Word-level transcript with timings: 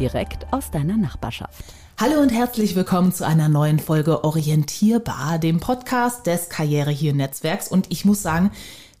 direkt 0.00 0.50
aus 0.50 0.70
deiner 0.70 0.96
Nachbarschaft. 0.96 1.62
Hallo 1.98 2.20
und 2.20 2.30
herzlich 2.30 2.74
willkommen 2.74 3.12
zu 3.12 3.26
einer 3.26 3.50
neuen 3.50 3.78
Folge 3.78 4.24
Orientierbar, 4.24 5.38
dem 5.38 5.60
Podcast 5.60 6.26
des 6.26 6.48
Karriere 6.48 6.90
hier 6.90 7.12
Netzwerks. 7.12 7.68
Und 7.68 7.86
ich 7.90 8.06
muss 8.06 8.22
sagen, 8.22 8.50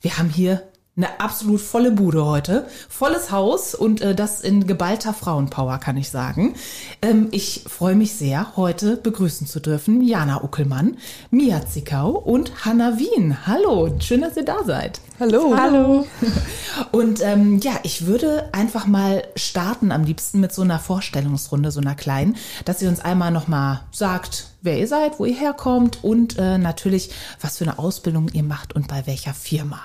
wir 0.02 0.18
haben 0.18 0.28
hier 0.28 0.62
eine 0.96 1.20
absolut 1.20 1.60
volle 1.60 1.92
Bude 1.92 2.26
heute, 2.26 2.66
volles 2.88 3.30
Haus 3.30 3.74
und 3.74 4.00
äh, 4.00 4.14
das 4.14 4.40
in 4.40 4.66
geballter 4.66 5.14
Frauenpower, 5.14 5.78
kann 5.78 5.96
ich 5.96 6.10
sagen. 6.10 6.54
Ähm, 7.00 7.28
ich 7.30 7.64
freue 7.68 7.94
mich 7.94 8.14
sehr, 8.14 8.56
heute 8.56 8.96
begrüßen 8.96 9.46
zu 9.46 9.60
dürfen 9.60 10.02
Jana 10.02 10.42
Uckelmann, 10.42 10.98
Mia 11.30 11.64
Zickau 11.64 12.10
und 12.10 12.64
Hanna 12.64 12.98
Wien. 12.98 13.46
Hallo, 13.46 13.94
schön, 14.00 14.20
dass 14.20 14.36
ihr 14.36 14.44
da 14.44 14.64
seid. 14.64 15.00
Hallo. 15.20 15.54
Hallo. 15.54 16.06
Und 16.92 17.20
ähm, 17.22 17.58
ja, 17.58 17.72
ich 17.82 18.06
würde 18.06 18.48
einfach 18.52 18.86
mal 18.86 19.22
starten, 19.36 19.92
am 19.92 20.02
liebsten 20.02 20.40
mit 20.40 20.50
so 20.50 20.62
einer 20.62 20.78
Vorstellungsrunde, 20.78 21.70
so 21.70 21.80
einer 21.80 21.94
kleinen, 21.94 22.36
dass 22.64 22.80
ihr 22.80 22.88
uns 22.88 23.00
einmal 23.00 23.30
nochmal 23.30 23.82
sagt, 23.92 24.46
wer 24.62 24.78
ihr 24.78 24.88
seid, 24.88 25.18
wo 25.18 25.26
ihr 25.26 25.36
herkommt 25.36 26.02
und 26.02 26.38
äh, 26.38 26.56
natürlich, 26.56 27.10
was 27.38 27.58
für 27.58 27.64
eine 27.64 27.78
Ausbildung 27.78 28.30
ihr 28.32 28.44
macht 28.44 28.74
und 28.74 28.88
bei 28.88 29.06
welcher 29.06 29.34
Firma. 29.34 29.80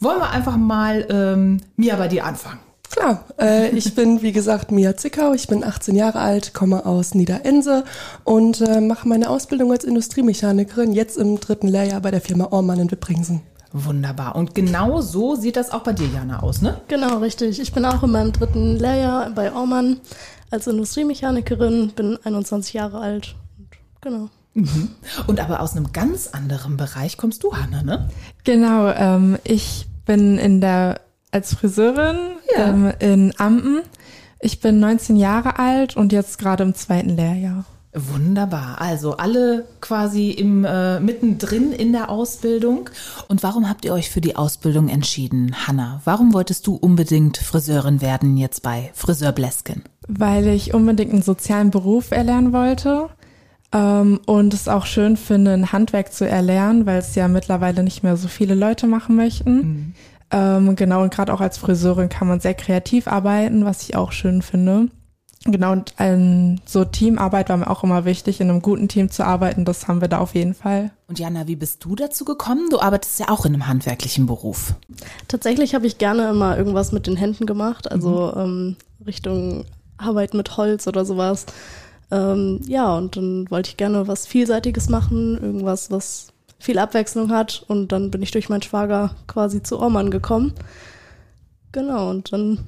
Wollen 0.00 0.20
wir 0.20 0.30
einfach 0.30 0.56
mal 0.56 1.06
ähm, 1.08 1.60
Mia 1.76 1.96
bei 1.96 2.08
dir 2.08 2.24
anfangen? 2.24 2.60
Klar, 2.90 3.24
äh, 3.38 3.70
ich 3.70 3.94
bin 3.94 4.22
wie 4.22 4.32
gesagt 4.32 4.70
Mia 4.70 4.96
Zickau, 4.96 5.32
ich 5.32 5.48
bin 5.48 5.64
18 5.64 5.96
Jahre 5.96 6.20
alt, 6.20 6.54
komme 6.54 6.86
aus 6.86 7.14
Niederense 7.14 7.84
und 8.24 8.60
äh, 8.60 8.80
mache 8.80 9.08
meine 9.08 9.28
Ausbildung 9.28 9.72
als 9.72 9.84
Industriemechanikerin 9.84 10.92
jetzt 10.92 11.18
im 11.18 11.40
dritten 11.40 11.68
Lehrjahr 11.68 12.00
bei 12.00 12.10
der 12.10 12.20
Firma 12.20 12.48
Ormann 12.50 12.80
in 12.80 12.90
Wippringsen. 12.90 13.42
Wunderbar. 13.72 14.36
Und 14.36 14.54
genau 14.54 15.00
so 15.00 15.34
sieht 15.34 15.56
das 15.56 15.70
auch 15.70 15.82
bei 15.82 15.92
dir, 15.92 16.06
Jana, 16.06 16.40
aus, 16.42 16.62
ne? 16.62 16.80
Genau, 16.88 17.18
richtig. 17.18 17.60
Ich 17.60 17.72
bin 17.72 17.84
auch 17.84 18.02
in 18.02 18.10
meinem 18.10 18.32
dritten 18.32 18.76
Lehrjahr 18.76 19.30
bei 19.30 19.52
Ormann 19.52 20.00
als 20.50 20.66
Industriemechanikerin, 20.66 21.92
bin 21.94 22.18
21 22.22 22.72
Jahre 22.74 23.00
alt. 23.00 23.34
Genau. 24.00 24.30
Mhm. 24.56 24.88
Und 25.26 25.38
aber 25.38 25.60
aus 25.60 25.76
einem 25.76 25.92
ganz 25.92 26.28
anderen 26.28 26.78
Bereich 26.78 27.18
kommst 27.18 27.44
du, 27.44 27.54
Hanna, 27.54 27.82
ne? 27.82 28.08
Genau, 28.44 28.88
ähm, 28.88 29.36
ich 29.44 29.86
bin 30.06 30.38
in 30.38 30.62
der 30.62 31.00
als 31.30 31.54
Friseurin 31.54 32.16
ja. 32.56 32.68
ähm, 32.68 32.92
in 32.98 33.34
Ampen. 33.36 33.82
Ich 34.40 34.60
bin 34.60 34.80
19 34.80 35.16
Jahre 35.16 35.58
alt 35.58 35.96
und 35.96 36.10
jetzt 36.12 36.38
gerade 36.38 36.62
im 36.62 36.74
zweiten 36.74 37.10
Lehrjahr. 37.10 37.66
Wunderbar. 37.92 38.80
Also 38.80 39.16
alle 39.18 39.66
quasi 39.80 40.30
im 40.30 40.64
äh, 40.64 41.00
mittendrin 41.00 41.72
in 41.72 41.92
der 41.92 42.08
Ausbildung. 42.08 42.88
Und 43.28 43.42
warum 43.42 43.68
habt 43.68 43.84
ihr 43.84 43.92
euch 43.92 44.10
für 44.10 44.20
die 44.22 44.36
Ausbildung 44.36 44.88
entschieden, 44.88 45.66
Hanna? 45.66 46.00
Warum 46.04 46.32
wolltest 46.32 46.66
du 46.66 46.76
unbedingt 46.76 47.36
Friseurin 47.36 48.00
werden 48.00 48.36
jetzt 48.38 48.62
bei 48.62 48.90
Friseur 48.94 49.32
Blesken? 49.32 49.82
Weil 50.08 50.46
ich 50.48 50.72
unbedingt 50.72 51.12
einen 51.12 51.22
sozialen 51.22 51.70
Beruf 51.70 52.10
erlernen 52.10 52.52
wollte 52.52 53.10
ähm, 53.72 54.20
und 54.26 54.54
es 54.54 54.68
auch 54.68 54.86
schön 54.86 55.16
finde, 55.16 55.52
ein 55.52 55.72
Handwerk 55.72 56.12
zu 56.12 56.28
erlernen, 56.28 56.86
weil 56.86 56.98
es 56.98 57.14
ja 57.14 57.28
mittlerweile 57.28 57.82
nicht 57.82 58.02
mehr 58.02 58.16
so 58.16 58.28
viele 58.28 58.54
Leute 58.54 58.86
machen 58.86 59.16
möchten. 59.16 59.54
Mhm. 59.56 59.94
Ähm, 60.30 60.76
genau, 60.76 61.02
und 61.02 61.14
gerade 61.14 61.32
auch 61.32 61.40
als 61.40 61.58
Friseurin 61.58 62.08
kann 62.08 62.28
man 62.28 62.40
sehr 62.40 62.54
kreativ 62.54 63.06
arbeiten, 63.06 63.64
was 63.64 63.82
ich 63.82 63.96
auch 63.96 64.12
schön 64.12 64.42
finde. 64.42 64.88
Genau, 65.44 65.72
und 65.72 65.94
ähm, 65.98 66.56
so 66.66 66.84
Teamarbeit 66.84 67.48
war 67.48 67.56
mir 67.56 67.70
auch 67.70 67.84
immer 67.84 68.04
wichtig, 68.04 68.40
in 68.40 68.50
einem 68.50 68.62
guten 68.62 68.88
Team 68.88 69.10
zu 69.10 69.24
arbeiten. 69.24 69.64
Das 69.64 69.86
haben 69.86 70.00
wir 70.00 70.08
da 70.08 70.18
auf 70.18 70.34
jeden 70.34 70.54
Fall. 70.54 70.90
Und 71.06 71.20
Jana, 71.20 71.46
wie 71.46 71.54
bist 71.54 71.84
du 71.84 71.94
dazu 71.94 72.24
gekommen? 72.24 72.68
Du 72.70 72.80
arbeitest 72.80 73.20
ja 73.20 73.28
auch 73.28 73.46
in 73.46 73.54
einem 73.54 73.68
handwerklichen 73.68 74.26
Beruf. 74.26 74.74
Tatsächlich 75.28 75.74
habe 75.74 75.86
ich 75.86 75.98
gerne 75.98 76.30
immer 76.30 76.58
irgendwas 76.58 76.90
mit 76.90 77.06
den 77.06 77.16
Händen 77.16 77.46
gemacht, 77.46 77.90
also 77.90 78.32
mhm. 78.34 78.40
ähm, 78.40 78.76
Richtung 79.06 79.64
Arbeit 79.98 80.34
mit 80.34 80.56
Holz 80.56 80.88
oder 80.88 81.04
sowas. 81.04 81.46
Ähm, 82.10 82.60
ja, 82.66 82.94
und 82.96 83.16
dann 83.16 83.50
wollte 83.50 83.70
ich 83.70 83.76
gerne 83.76 84.06
was 84.06 84.26
Vielseitiges 84.26 84.88
machen, 84.88 85.38
irgendwas, 85.42 85.90
was 85.90 86.28
viel 86.58 86.78
Abwechslung 86.78 87.30
hat. 87.30 87.64
Und 87.68 87.92
dann 87.92 88.10
bin 88.10 88.22
ich 88.22 88.30
durch 88.30 88.48
meinen 88.48 88.62
Schwager 88.62 89.14
quasi 89.26 89.62
zu 89.62 89.78
Ormann 89.78 90.10
gekommen. 90.10 90.54
Genau, 91.72 92.10
und 92.10 92.32
dann 92.32 92.58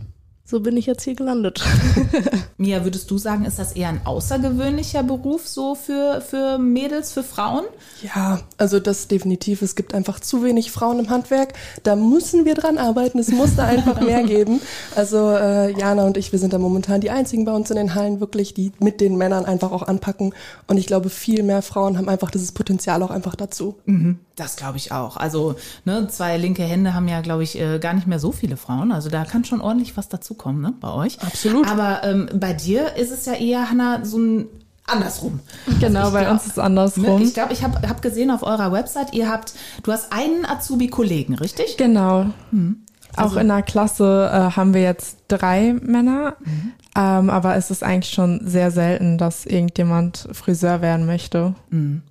so 0.50 0.60
bin 0.60 0.78
ich 0.78 0.86
jetzt 0.86 1.02
hier 1.02 1.14
gelandet. 1.14 1.62
Mia, 2.56 2.82
würdest 2.82 3.10
du 3.10 3.18
sagen, 3.18 3.44
ist 3.44 3.58
das 3.58 3.72
eher 3.72 3.90
ein 3.90 4.00
außergewöhnlicher 4.06 5.02
Beruf 5.02 5.46
so 5.46 5.74
für, 5.74 6.22
für 6.22 6.56
Mädels, 6.56 7.12
für 7.12 7.22
Frauen? 7.22 7.64
Ja, 8.02 8.40
also 8.56 8.80
das 8.80 9.08
definitiv. 9.08 9.60
Es 9.60 9.76
gibt 9.76 9.92
einfach 9.92 10.20
zu 10.20 10.42
wenig 10.42 10.70
Frauen 10.72 11.00
im 11.00 11.10
Handwerk. 11.10 11.52
Da 11.82 11.96
müssen 11.96 12.46
wir 12.46 12.54
dran 12.54 12.78
arbeiten. 12.78 13.18
Es 13.18 13.30
muss 13.30 13.56
da 13.56 13.64
einfach 13.64 14.00
mehr 14.00 14.22
geben. 14.24 14.62
Also 14.96 15.32
äh, 15.32 15.78
Jana 15.78 16.04
und 16.04 16.16
ich, 16.16 16.32
wir 16.32 16.38
sind 16.38 16.54
da 16.54 16.58
momentan 16.58 17.02
die 17.02 17.10
einzigen 17.10 17.44
bei 17.44 17.52
uns 17.52 17.68
in 17.68 17.76
den 17.76 17.94
Hallen 17.94 18.20
wirklich, 18.20 18.54
die 18.54 18.72
mit 18.78 19.02
den 19.02 19.18
Männern 19.18 19.44
einfach 19.44 19.70
auch 19.70 19.82
anpacken. 19.82 20.32
Und 20.66 20.78
ich 20.78 20.86
glaube, 20.86 21.10
viel 21.10 21.42
mehr 21.42 21.60
Frauen 21.60 21.98
haben 21.98 22.08
einfach 22.08 22.30
dieses 22.30 22.52
Potenzial 22.52 23.02
auch 23.02 23.10
einfach 23.10 23.34
dazu. 23.34 23.76
Mhm. 23.84 24.18
Das 24.38 24.54
glaube 24.56 24.76
ich 24.76 24.92
auch. 24.92 25.16
Also 25.16 25.56
ne, 25.84 26.06
zwei 26.08 26.36
linke 26.36 26.62
Hände 26.62 26.94
haben 26.94 27.08
ja, 27.08 27.20
glaube 27.22 27.42
ich, 27.42 27.60
äh, 27.60 27.80
gar 27.80 27.92
nicht 27.92 28.06
mehr 28.06 28.20
so 28.20 28.30
viele 28.30 28.56
Frauen. 28.56 28.92
Also 28.92 29.10
da 29.10 29.24
kann 29.24 29.44
schon 29.44 29.60
ordentlich 29.60 29.96
was 29.96 30.08
dazukommen 30.38 30.62
ne, 30.62 30.74
bei 30.80 30.92
euch. 30.92 31.20
Absolut. 31.20 31.66
Aber 31.68 32.02
ähm, 32.04 32.28
bei 32.34 32.52
dir 32.52 32.96
ist 32.96 33.10
es 33.10 33.26
ja 33.26 33.34
eher, 33.34 33.70
Hanna, 33.70 34.04
so 34.04 34.18
ein 34.18 34.46
andersrum. 34.86 35.40
Genau, 35.80 36.00
also 36.00 36.12
bei 36.12 36.20
glaub, 36.22 36.32
uns 36.32 36.46
ist 36.46 36.52
es 36.52 36.58
andersrum. 36.58 37.18
Ne, 37.20 37.24
ich 37.24 37.34
glaube, 37.34 37.52
ich 37.52 37.62
habe 37.62 37.86
hab 37.86 38.00
gesehen 38.00 38.30
auf 38.30 38.42
eurer 38.42 38.72
Website, 38.72 39.12
ihr 39.12 39.28
habt, 39.28 39.52
du 39.82 39.92
hast 39.92 40.12
einen 40.12 40.46
Azubi-Kollegen, 40.46 41.34
richtig? 41.34 41.76
Genau. 41.76 42.26
Hm. 42.50 42.84
Also, 43.14 43.36
auch 43.36 43.40
in 43.40 43.48
der 43.48 43.62
Klasse 43.62 44.30
äh, 44.32 44.56
haben 44.56 44.74
wir 44.74 44.82
jetzt 44.82 45.18
drei 45.28 45.74
Männer, 45.82 46.36
mhm. 46.40 46.72
ähm, 46.96 47.30
aber 47.30 47.56
es 47.56 47.70
ist 47.70 47.82
eigentlich 47.82 48.14
schon 48.14 48.40
sehr 48.46 48.70
selten, 48.70 49.18
dass 49.18 49.44
irgendjemand 49.44 50.28
Friseur 50.32 50.82
werden 50.82 51.04
möchte. 51.04 51.54
Mhm. 51.70 52.02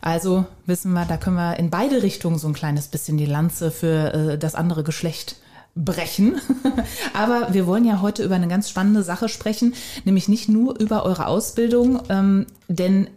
Also 0.00 0.46
wissen 0.64 0.92
wir, 0.92 1.04
da 1.04 1.16
können 1.16 1.36
wir 1.36 1.58
in 1.58 1.70
beide 1.70 2.02
Richtungen 2.02 2.38
so 2.38 2.46
ein 2.46 2.54
kleines 2.54 2.88
bisschen 2.88 3.18
die 3.18 3.26
Lanze 3.26 3.70
für 3.70 4.14
äh, 4.14 4.38
das 4.38 4.54
andere 4.54 4.84
Geschlecht 4.84 5.36
brechen. 5.84 6.40
Aber 7.14 7.54
wir 7.54 7.66
wollen 7.66 7.84
ja 7.84 8.00
heute 8.00 8.24
über 8.24 8.34
eine 8.34 8.48
ganz 8.48 8.68
spannende 8.68 9.02
Sache 9.02 9.28
sprechen, 9.28 9.74
nämlich 10.04 10.28
nicht 10.28 10.48
nur 10.48 10.78
über 10.78 11.04
eure 11.04 11.26
Ausbildung, 11.26 12.02
ähm, 12.08 12.46
denn 12.68 13.08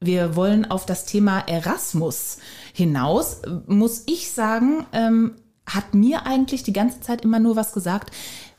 wir 0.00 0.36
wollen 0.36 0.70
auf 0.70 0.86
das 0.86 1.06
Thema 1.06 1.40
Erasmus 1.40 2.38
hinaus. 2.72 3.40
Muss 3.66 4.02
ich 4.06 4.30
sagen, 4.30 4.86
ähm, 4.92 5.32
hat 5.66 5.94
mir 5.94 6.26
eigentlich 6.26 6.62
die 6.62 6.72
ganze 6.72 7.00
Zeit 7.00 7.22
immer 7.22 7.40
nur 7.40 7.56
was 7.56 7.72
gesagt, 7.72 8.14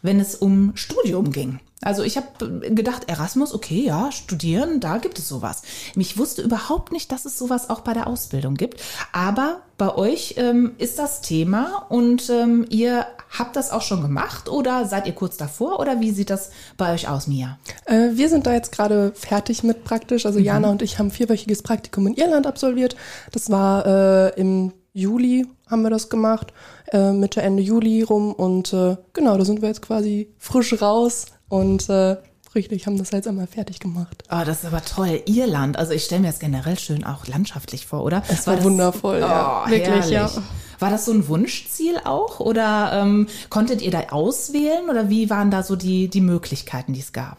wenn 0.07 0.19
es 0.19 0.33
um 0.33 0.71
Studium 0.75 1.31
ging. 1.31 1.59
Also 1.81 2.01
ich 2.01 2.17
habe 2.17 2.61
gedacht, 2.71 3.03
Erasmus, 3.07 3.53
okay, 3.53 3.83
ja, 3.85 4.11
studieren, 4.11 4.79
da 4.79 4.97
gibt 4.97 5.19
es 5.19 5.27
sowas. 5.27 5.61
Ich 5.95 6.17
wusste 6.17 6.41
überhaupt 6.41 6.91
nicht, 6.91 7.11
dass 7.11 7.25
es 7.25 7.37
sowas 7.37 7.69
auch 7.69 7.81
bei 7.81 7.93
der 7.93 8.07
Ausbildung 8.07 8.55
gibt. 8.55 8.81
Aber 9.11 9.61
bei 9.77 9.93
euch 9.93 10.35
ähm, 10.37 10.71
ist 10.79 10.97
das 10.97 11.21
Thema 11.21 11.85
und 11.89 12.31
ähm, 12.31 12.65
ihr 12.69 13.05
habt 13.37 13.55
das 13.55 13.69
auch 13.69 13.83
schon 13.83 14.01
gemacht 14.01 14.49
oder 14.49 14.85
seid 14.85 15.05
ihr 15.05 15.13
kurz 15.13 15.37
davor 15.37 15.79
oder 15.79 15.99
wie 15.99 16.11
sieht 16.11 16.31
das 16.31 16.49
bei 16.77 16.93
euch 16.93 17.09
aus, 17.09 17.27
Mia? 17.27 17.59
Äh, 17.85 18.09
wir 18.13 18.29
sind 18.29 18.47
da 18.47 18.53
jetzt 18.53 18.71
gerade 18.71 19.11
fertig 19.13 19.61
mit 19.61 19.83
praktisch. 19.83 20.25
Also 20.25 20.39
mhm. 20.39 20.45
Jana 20.45 20.71
und 20.71 20.81
ich 20.81 20.97
haben 20.97 21.11
vierwöchiges 21.11 21.61
Praktikum 21.61 22.07
in 22.07 22.15
Irland 22.15 22.47
absolviert. 22.47 22.95
Das 23.33 23.51
war 23.51 23.85
äh, 23.85 24.39
im 24.39 24.71
Juli 24.93 25.45
haben 25.69 25.81
wir 25.81 25.89
das 25.89 26.09
gemacht, 26.09 26.53
äh, 26.91 27.11
Mitte, 27.11 27.41
Ende 27.41 27.61
Juli 27.63 28.01
rum 28.03 28.33
und 28.33 28.73
äh, 28.73 28.97
genau, 29.13 29.37
da 29.37 29.45
sind 29.45 29.61
wir 29.61 29.69
jetzt 29.69 29.81
quasi 29.81 30.29
frisch 30.37 30.81
raus 30.81 31.25
und 31.49 31.89
äh, 31.89 32.17
richtig, 32.55 32.87
haben 32.87 32.97
das 32.97 33.11
jetzt 33.11 33.27
einmal 33.27 33.47
fertig 33.47 33.79
gemacht. 33.79 34.23
Oh, 34.31 34.41
das 34.45 34.63
ist 34.63 34.65
aber 34.65 34.83
toll. 34.83 35.21
Irland, 35.25 35.77
also 35.77 35.93
ich 35.93 36.03
stelle 36.05 36.21
mir 36.21 36.27
das 36.27 36.39
generell 36.39 36.79
schön 36.79 37.03
auch 37.03 37.27
landschaftlich 37.27 37.85
vor, 37.85 38.03
oder? 38.03 38.23
Es 38.27 38.47
war, 38.47 38.57
war 38.57 38.63
wundervoll, 38.63 39.19
das, 39.19 39.29
ja. 39.29 39.63
Oh, 39.65 39.69
Wirklich, 39.69 39.89
herrlich. 39.89 40.11
ja. 40.11 40.31
War 40.79 40.91
das 40.91 41.05
so 41.05 41.11
ein 41.11 41.27
Wunschziel 41.27 41.97
auch 42.03 42.39
oder 42.39 42.91
ähm, 42.93 43.27
konntet 43.49 43.81
ihr 43.81 43.89
da 43.89 44.09
auswählen 44.11 44.89
oder 44.89 45.09
wie 45.09 45.27
waren 45.29 45.49
da 45.49 45.63
so 45.63 45.75
die, 45.75 46.07
die 46.07 46.21
Möglichkeiten, 46.21 46.93
die 46.93 46.99
es 46.99 47.13
gab? 47.13 47.37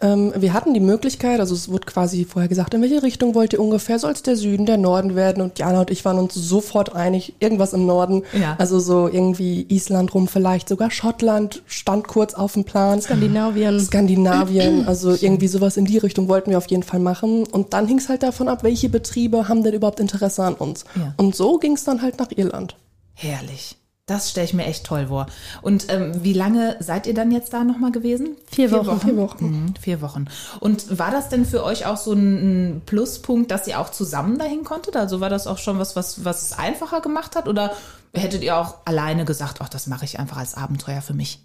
Ähm, 0.00 0.32
wir 0.36 0.52
hatten 0.52 0.74
die 0.74 0.80
Möglichkeit, 0.80 1.40
also 1.40 1.54
es 1.54 1.68
wurde 1.68 1.86
quasi 1.86 2.24
vorher 2.24 2.48
gesagt, 2.48 2.74
in 2.74 2.82
welche 2.82 3.02
Richtung 3.02 3.34
wollt 3.34 3.52
ihr 3.52 3.60
ungefähr? 3.60 3.98
Soll 3.98 4.12
es 4.12 4.22
der 4.22 4.36
Süden, 4.36 4.66
der 4.66 4.76
Norden 4.76 5.16
werden? 5.16 5.42
Und 5.42 5.58
Jana 5.58 5.80
und 5.80 5.90
ich 5.90 6.04
waren 6.04 6.18
uns 6.18 6.34
sofort 6.34 6.94
einig, 6.94 7.34
irgendwas 7.40 7.72
im 7.72 7.86
Norden. 7.86 8.22
Ja. 8.32 8.56
Also 8.58 8.78
so 8.78 9.08
irgendwie 9.08 9.66
Island 9.68 10.14
rum, 10.14 10.28
vielleicht 10.28 10.68
sogar 10.68 10.90
Schottland 10.90 11.62
stand 11.66 12.06
kurz 12.06 12.34
auf 12.34 12.52
dem 12.52 12.64
Plan. 12.64 13.00
Skandinavien. 13.00 13.80
Skandinavien, 13.80 14.84
also 14.86 15.10
irgendwie 15.10 15.48
sowas 15.48 15.76
in 15.76 15.84
die 15.84 15.98
Richtung 15.98 16.28
wollten 16.28 16.50
wir 16.50 16.58
auf 16.58 16.68
jeden 16.68 16.82
Fall 16.84 17.00
machen. 17.00 17.44
Und 17.46 17.72
dann 17.72 17.86
hing 17.88 17.98
es 17.98 18.08
halt 18.08 18.22
davon 18.22 18.48
ab, 18.48 18.62
welche 18.62 18.88
Betriebe 18.88 19.48
haben 19.48 19.62
denn 19.62 19.74
überhaupt 19.74 20.00
Interesse 20.00 20.44
an 20.44 20.54
uns. 20.54 20.84
Ja. 20.96 21.14
Und 21.16 21.34
so 21.34 21.58
ging 21.58 21.72
es 21.72 21.84
dann 21.84 22.02
halt 22.02 22.18
nach 22.18 22.30
Irland. 22.34 22.76
Herrlich. 23.14 23.77
Das 24.08 24.30
stelle 24.30 24.46
ich 24.46 24.54
mir 24.54 24.64
echt 24.64 24.84
toll 24.84 25.08
vor. 25.08 25.26
Und 25.60 25.92
ähm, 25.92 26.24
wie 26.24 26.32
lange 26.32 26.76
seid 26.80 27.06
ihr 27.06 27.12
dann 27.12 27.30
jetzt 27.30 27.52
da 27.52 27.62
nochmal 27.62 27.92
gewesen? 27.92 28.36
Vier 28.50 28.72
Wochen. 28.72 28.98
Vier 29.00 29.16
Wochen. 29.18 29.44
Mhm, 29.44 29.74
vier 29.78 30.00
Wochen. 30.00 30.24
Und 30.60 30.98
war 30.98 31.10
das 31.10 31.28
denn 31.28 31.44
für 31.44 31.62
euch 31.62 31.84
auch 31.84 31.98
so 31.98 32.14
ein, 32.14 32.80
Pluspunkt, 32.86 33.50
dass 33.50 33.66
ihr 33.66 33.78
auch 33.78 33.90
zusammen 33.90 34.38
dahin 34.38 34.64
konntet? 34.64 34.96
Also 34.96 35.20
war 35.20 35.28
das 35.28 35.46
auch 35.46 35.58
schon 35.58 35.78
was, 35.78 35.94
was, 35.94 36.24
was 36.24 36.58
einfacher 36.58 37.02
gemacht 37.02 37.36
hat? 37.36 37.48
Oder 37.48 37.72
hättet 38.14 38.42
ihr 38.42 38.56
auch 38.56 38.76
alleine 38.86 39.26
gesagt, 39.26 39.58
ach, 39.60 39.68
das 39.68 39.86
mache 39.86 40.06
ich 40.06 40.18
einfach 40.18 40.38
als 40.38 40.54
Abenteuer 40.54 41.02
für 41.02 41.14
mich? 41.14 41.40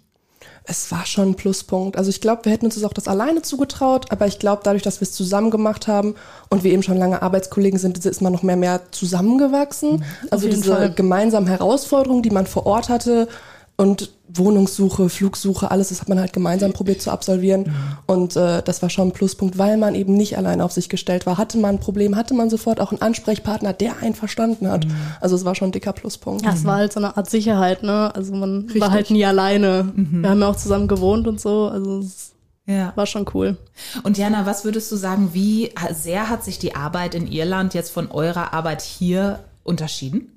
Es 0.64 0.90
war 0.90 1.04
schon 1.04 1.30
ein 1.30 1.34
Pluspunkt. 1.34 1.98
Also 1.98 2.08
ich 2.08 2.20
glaube, 2.20 2.44
wir 2.46 2.52
hätten 2.52 2.64
uns 2.64 2.74
das 2.74 2.84
auch 2.84 2.92
das 2.92 3.06
alleine 3.06 3.42
zugetraut, 3.42 4.10
aber 4.10 4.26
ich 4.26 4.38
glaube, 4.38 4.62
dadurch, 4.64 4.82
dass 4.82 5.00
wir 5.00 5.06
es 5.06 5.12
zusammen 5.12 5.50
gemacht 5.50 5.88
haben 5.88 6.14
und 6.48 6.64
wir 6.64 6.72
eben 6.72 6.82
schon 6.82 6.96
lange 6.96 7.20
Arbeitskollegen 7.20 7.78
sind, 7.78 8.04
ist 8.04 8.22
man 8.22 8.32
noch 8.32 8.42
mehr 8.42 8.56
mehr 8.56 8.80
zusammengewachsen. 8.90 10.04
also 10.30 10.46
jeden 10.46 10.62
diese 10.62 10.74
Fall. 10.74 10.94
gemeinsamen 10.94 11.46
Herausforderungen, 11.46 12.22
die 12.22 12.30
man 12.30 12.46
vor 12.46 12.64
Ort 12.66 12.88
hatte 12.88 13.28
und 13.76 14.10
Wohnungssuche, 14.28 15.08
Flugsuche, 15.08 15.70
alles, 15.70 15.88
das 15.90 16.00
hat 16.00 16.08
man 16.08 16.18
halt 16.18 16.32
gemeinsam 16.32 16.72
probiert 16.72 17.00
zu 17.02 17.10
absolvieren. 17.10 17.72
Und 18.06 18.36
äh, 18.36 18.62
das 18.62 18.82
war 18.82 18.90
schon 18.90 19.08
ein 19.08 19.12
Pluspunkt, 19.12 19.58
weil 19.58 19.76
man 19.76 19.94
eben 19.94 20.14
nicht 20.14 20.36
allein 20.38 20.60
auf 20.60 20.72
sich 20.72 20.88
gestellt 20.88 21.26
war. 21.26 21.38
Hatte 21.38 21.58
man 21.58 21.76
ein 21.76 21.80
Problem, 21.80 22.16
hatte 22.16 22.34
man 22.34 22.50
sofort 22.50 22.80
auch 22.80 22.90
einen 22.92 23.02
Ansprechpartner, 23.02 23.72
der 23.72 23.98
einen 23.98 24.14
verstanden 24.14 24.68
hat. 24.70 24.86
Also 25.20 25.36
es 25.36 25.44
war 25.44 25.54
schon 25.54 25.68
ein 25.68 25.72
dicker 25.72 25.92
Pluspunkt. 25.92 26.44
Ja, 26.44 26.52
es 26.52 26.64
war 26.64 26.76
halt 26.76 26.92
so 26.92 27.00
eine 27.00 27.16
Art 27.16 27.28
Sicherheit, 27.30 27.82
ne? 27.82 28.12
Also 28.14 28.32
man 28.34 28.62
Richtig. 28.62 28.80
war 28.80 28.90
halt 28.90 29.10
nie 29.10 29.24
alleine. 29.24 29.92
Wir 29.94 30.30
haben 30.30 30.40
ja 30.40 30.48
auch 30.48 30.56
zusammen 30.56 30.88
gewohnt 30.88 31.28
und 31.28 31.40
so. 31.40 31.68
Also 31.68 31.98
es 32.00 32.32
Ja. 32.66 32.92
war 32.96 33.06
schon 33.06 33.26
cool. 33.34 33.56
Und 34.04 34.18
Jana, 34.18 34.46
was 34.46 34.64
würdest 34.64 34.90
du 34.90 34.96
sagen, 34.96 35.30
wie 35.32 35.70
sehr 35.92 36.28
hat 36.30 36.42
sich 36.44 36.58
die 36.58 36.74
Arbeit 36.74 37.14
in 37.14 37.26
Irland 37.30 37.74
jetzt 37.74 37.90
von 37.90 38.10
eurer 38.10 38.52
Arbeit 38.52 38.82
hier 38.82 39.40
unterschieden? 39.64 40.33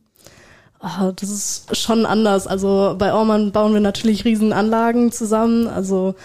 Ah, 0.79 1.11
das 1.15 1.29
ist 1.29 1.77
schon 1.77 2.05
anders. 2.05 2.45
Also 2.47 2.95
bei 2.97 3.13
Orman 3.13 3.51
bauen 3.51 3.73
wir 3.73 3.79
natürlich 3.79 4.25
riesen 4.25 4.53
Anlagen 4.53 5.11
zusammen. 5.11 5.67
Also 5.67 6.15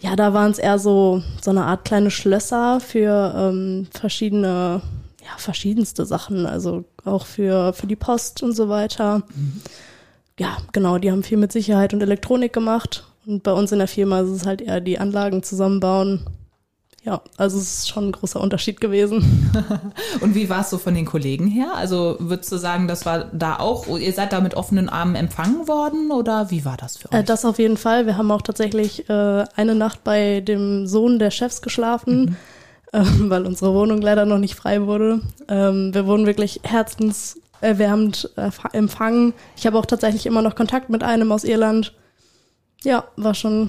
ja, 0.00 0.16
da 0.16 0.34
waren 0.34 0.50
es 0.50 0.58
eher 0.58 0.78
so 0.78 1.22
so 1.40 1.50
eine 1.50 1.64
Art 1.64 1.84
kleine 1.84 2.10
Schlösser 2.10 2.80
für 2.80 3.34
ähm, 3.36 3.86
verschiedene, 3.92 4.82
ja 5.20 5.38
verschiedenste 5.38 6.06
Sachen. 6.06 6.44
Also 6.46 6.84
auch 7.04 7.26
für 7.26 7.72
für 7.72 7.86
die 7.86 7.96
Post 7.96 8.42
und 8.42 8.54
so 8.54 8.68
weiter. 8.68 9.22
Ja, 10.38 10.56
genau. 10.72 10.98
Die 10.98 11.12
haben 11.12 11.22
viel 11.22 11.38
mit 11.38 11.52
Sicherheit 11.52 11.94
und 11.94 12.02
Elektronik 12.02 12.52
gemacht. 12.52 13.04
Und 13.26 13.42
bei 13.42 13.52
uns 13.52 13.72
in 13.72 13.78
der 13.78 13.88
Firma 13.88 14.20
ist 14.20 14.30
es 14.30 14.46
halt 14.46 14.60
eher 14.60 14.80
die 14.80 14.98
Anlagen 14.98 15.42
zusammenbauen. 15.42 16.26
Ja, 17.04 17.20
also 17.36 17.58
es 17.58 17.80
ist 17.80 17.88
schon 17.90 18.08
ein 18.08 18.12
großer 18.12 18.40
Unterschied 18.40 18.80
gewesen. 18.80 19.52
Und 20.22 20.34
wie 20.34 20.48
war 20.48 20.62
es 20.62 20.70
so 20.70 20.78
von 20.78 20.94
den 20.94 21.04
Kollegen 21.04 21.46
her? 21.46 21.74
Also 21.74 22.16
würdest 22.18 22.50
du 22.50 22.56
sagen, 22.56 22.88
das 22.88 23.04
war 23.04 23.26
da 23.26 23.58
auch, 23.58 23.86
ihr 23.98 24.12
seid 24.14 24.32
da 24.32 24.40
mit 24.40 24.54
offenen 24.54 24.88
Armen 24.88 25.14
empfangen 25.14 25.68
worden 25.68 26.10
oder 26.10 26.50
wie 26.50 26.64
war 26.64 26.78
das 26.78 26.96
für 26.96 27.12
euch? 27.12 27.18
Äh, 27.18 27.22
das 27.22 27.44
auf 27.44 27.58
jeden 27.58 27.76
Fall. 27.76 28.06
Wir 28.06 28.16
haben 28.16 28.30
auch 28.30 28.40
tatsächlich 28.40 29.06
äh, 29.10 29.44
eine 29.54 29.74
Nacht 29.74 30.02
bei 30.02 30.40
dem 30.40 30.86
Sohn 30.86 31.18
der 31.18 31.30
Chefs 31.30 31.60
geschlafen, 31.60 32.38
ähm, 32.94 33.28
weil 33.28 33.44
unsere 33.44 33.74
Wohnung 33.74 34.00
leider 34.00 34.24
noch 34.24 34.38
nicht 34.38 34.54
frei 34.54 34.86
wurde. 34.86 35.20
Ähm, 35.46 35.92
wir 35.92 36.06
wurden 36.06 36.24
wirklich 36.24 36.60
herzenserwärmend 36.62 38.30
äh, 38.36 38.50
empfangen. 38.72 39.34
Ich 39.58 39.66
habe 39.66 39.78
auch 39.78 39.86
tatsächlich 39.86 40.24
immer 40.24 40.40
noch 40.40 40.54
Kontakt 40.54 40.88
mit 40.88 41.02
einem 41.02 41.32
aus 41.32 41.44
Irland. 41.44 41.92
Ja, 42.82 43.04
war 43.16 43.34
schon 43.34 43.68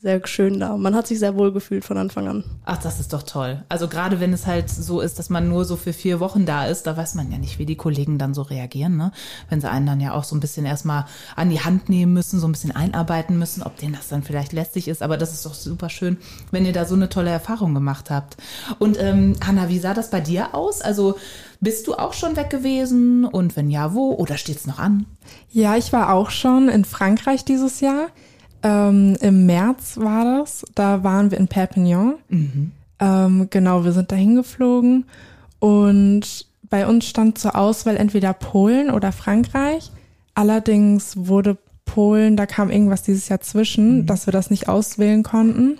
sehr 0.00 0.24
schön 0.28 0.60
da. 0.60 0.76
Man 0.76 0.94
hat 0.94 1.08
sich 1.08 1.18
sehr 1.18 1.36
wohl 1.36 1.52
gefühlt 1.52 1.84
von 1.84 1.98
Anfang 1.98 2.28
an. 2.28 2.44
Ach, 2.64 2.78
das 2.78 3.00
ist 3.00 3.12
doch 3.12 3.24
toll. 3.24 3.64
Also 3.68 3.88
gerade 3.88 4.20
wenn 4.20 4.32
es 4.32 4.46
halt 4.46 4.70
so 4.70 5.00
ist, 5.00 5.18
dass 5.18 5.28
man 5.28 5.48
nur 5.48 5.64
so 5.64 5.74
für 5.74 5.92
vier 5.92 6.20
Wochen 6.20 6.46
da 6.46 6.66
ist, 6.66 6.84
da 6.86 6.96
weiß 6.96 7.16
man 7.16 7.32
ja 7.32 7.38
nicht, 7.38 7.58
wie 7.58 7.66
die 7.66 7.74
Kollegen 7.74 8.16
dann 8.16 8.32
so 8.32 8.42
reagieren, 8.42 8.96
ne? 8.96 9.10
Wenn 9.48 9.60
sie 9.60 9.68
einen 9.68 9.86
dann 9.86 9.98
ja 9.98 10.12
auch 10.12 10.22
so 10.22 10.36
ein 10.36 10.40
bisschen 10.40 10.66
erstmal 10.66 11.06
an 11.34 11.50
die 11.50 11.60
Hand 11.60 11.88
nehmen 11.88 12.12
müssen, 12.12 12.38
so 12.38 12.46
ein 12.46 12.52
bisschen 12.52 12.76
einarbeiten 12.76 13.40
müssen, 13.40 13.64
ob 13.64 13.76
denen 13.76 13.94
das 13.94 14.06
dann 14.06 14.22
vielleicht 14.22 14.52
lästig 14.52 14.86
ist. 14.86 15.02
Aber 15.02 15.16
das 15.16 15.32
ist 15.32 15.44
doch 15.44 15.54
super 15.54 15.90
schön, 15.90 16.18
wenn 16.52 16.64
ihr 16.64 16.72
da 16.72 16.84
so 16.84 16.94
eine 16.94 17.08
tolle 17.08 17.30
Erfahrung 17.30 17.74
gemacht 17.74 18.08
habt. 18.08 18.36
Und 18.78 19.00
ähm, 19.00 19.34
Hanna, 19.44 19.68
wie 19.68 19.80
sah 19.80 19.94
das 19.94 20.10
bei 20.10 20.20
dir 20.20 20.54
aus? 20.54 20.80
Also 20.80 21.16
bist 21.60 21.88
du 21.88 21.94
auch 21.94 22.12
schon 22.12 22.36
weg 22.36 22.50
gewesen? 22.50 23.24
Und 23.24 23.56
wenn 23.56 23.68
ja, 23.68 23.94
wo? 23.94 24.12
Oder 24.12 24.36
steht's 24.36 24.64
noch 24.64 24.78
an? 24.78 25.06
Ja, 25.50 25.76
ich 25.76 25.92
war 25.92 26.12
auch 26.12 26.30
schon 26.30 26.68
in 26.68 26.84
Frankreich 26.84 27.44
dieses 27.44 27.80
Jahr. 27.80 28.10
Ähm, 28.62 29.16
Im 29.20 29.46
März 29.46 29.98
war 29.98 30.24
das. 30.24 30.64
Da 30.74 31.04
waren 31.04 31.30
wir 31.30 31.38
in 31.38 31.48
Perpignan. 31.48 32.14
Ähm, 33.00 33.46
genau, 33.50 33.84
wir 33.84 33.92
sind 33.92 34.10
dahin 34.10 34.34
geflogen 34.34 35.04
und 35.60 36.46
bei 36.68 36.86
uns 36.86 37.06
stand 37.06 37.38
zur 37.38 37.56
Auswahl 37.56 37.96
entweder 37.96 38.32
Polen 38.32 38.90
oder 38.90 39.12
Frankreich. 39.12 39.90
Allerdings 40.34 41.16
wurde 41.16 41.56
Polen, 41.84 42.36
da 42.36 42.46
kam 42.46 42.70
irgendwas 42.70 43.02
dieses 43.02 43.28
Jahr 43.28 43.40
zwischen, 43.40 44.06
dass 44.06 44.26
wir 44.26 44.32
das 44.32 44.50
nicht 44.50 44.68
auswählen 44.68 45.22
konnten. 45.22 45.78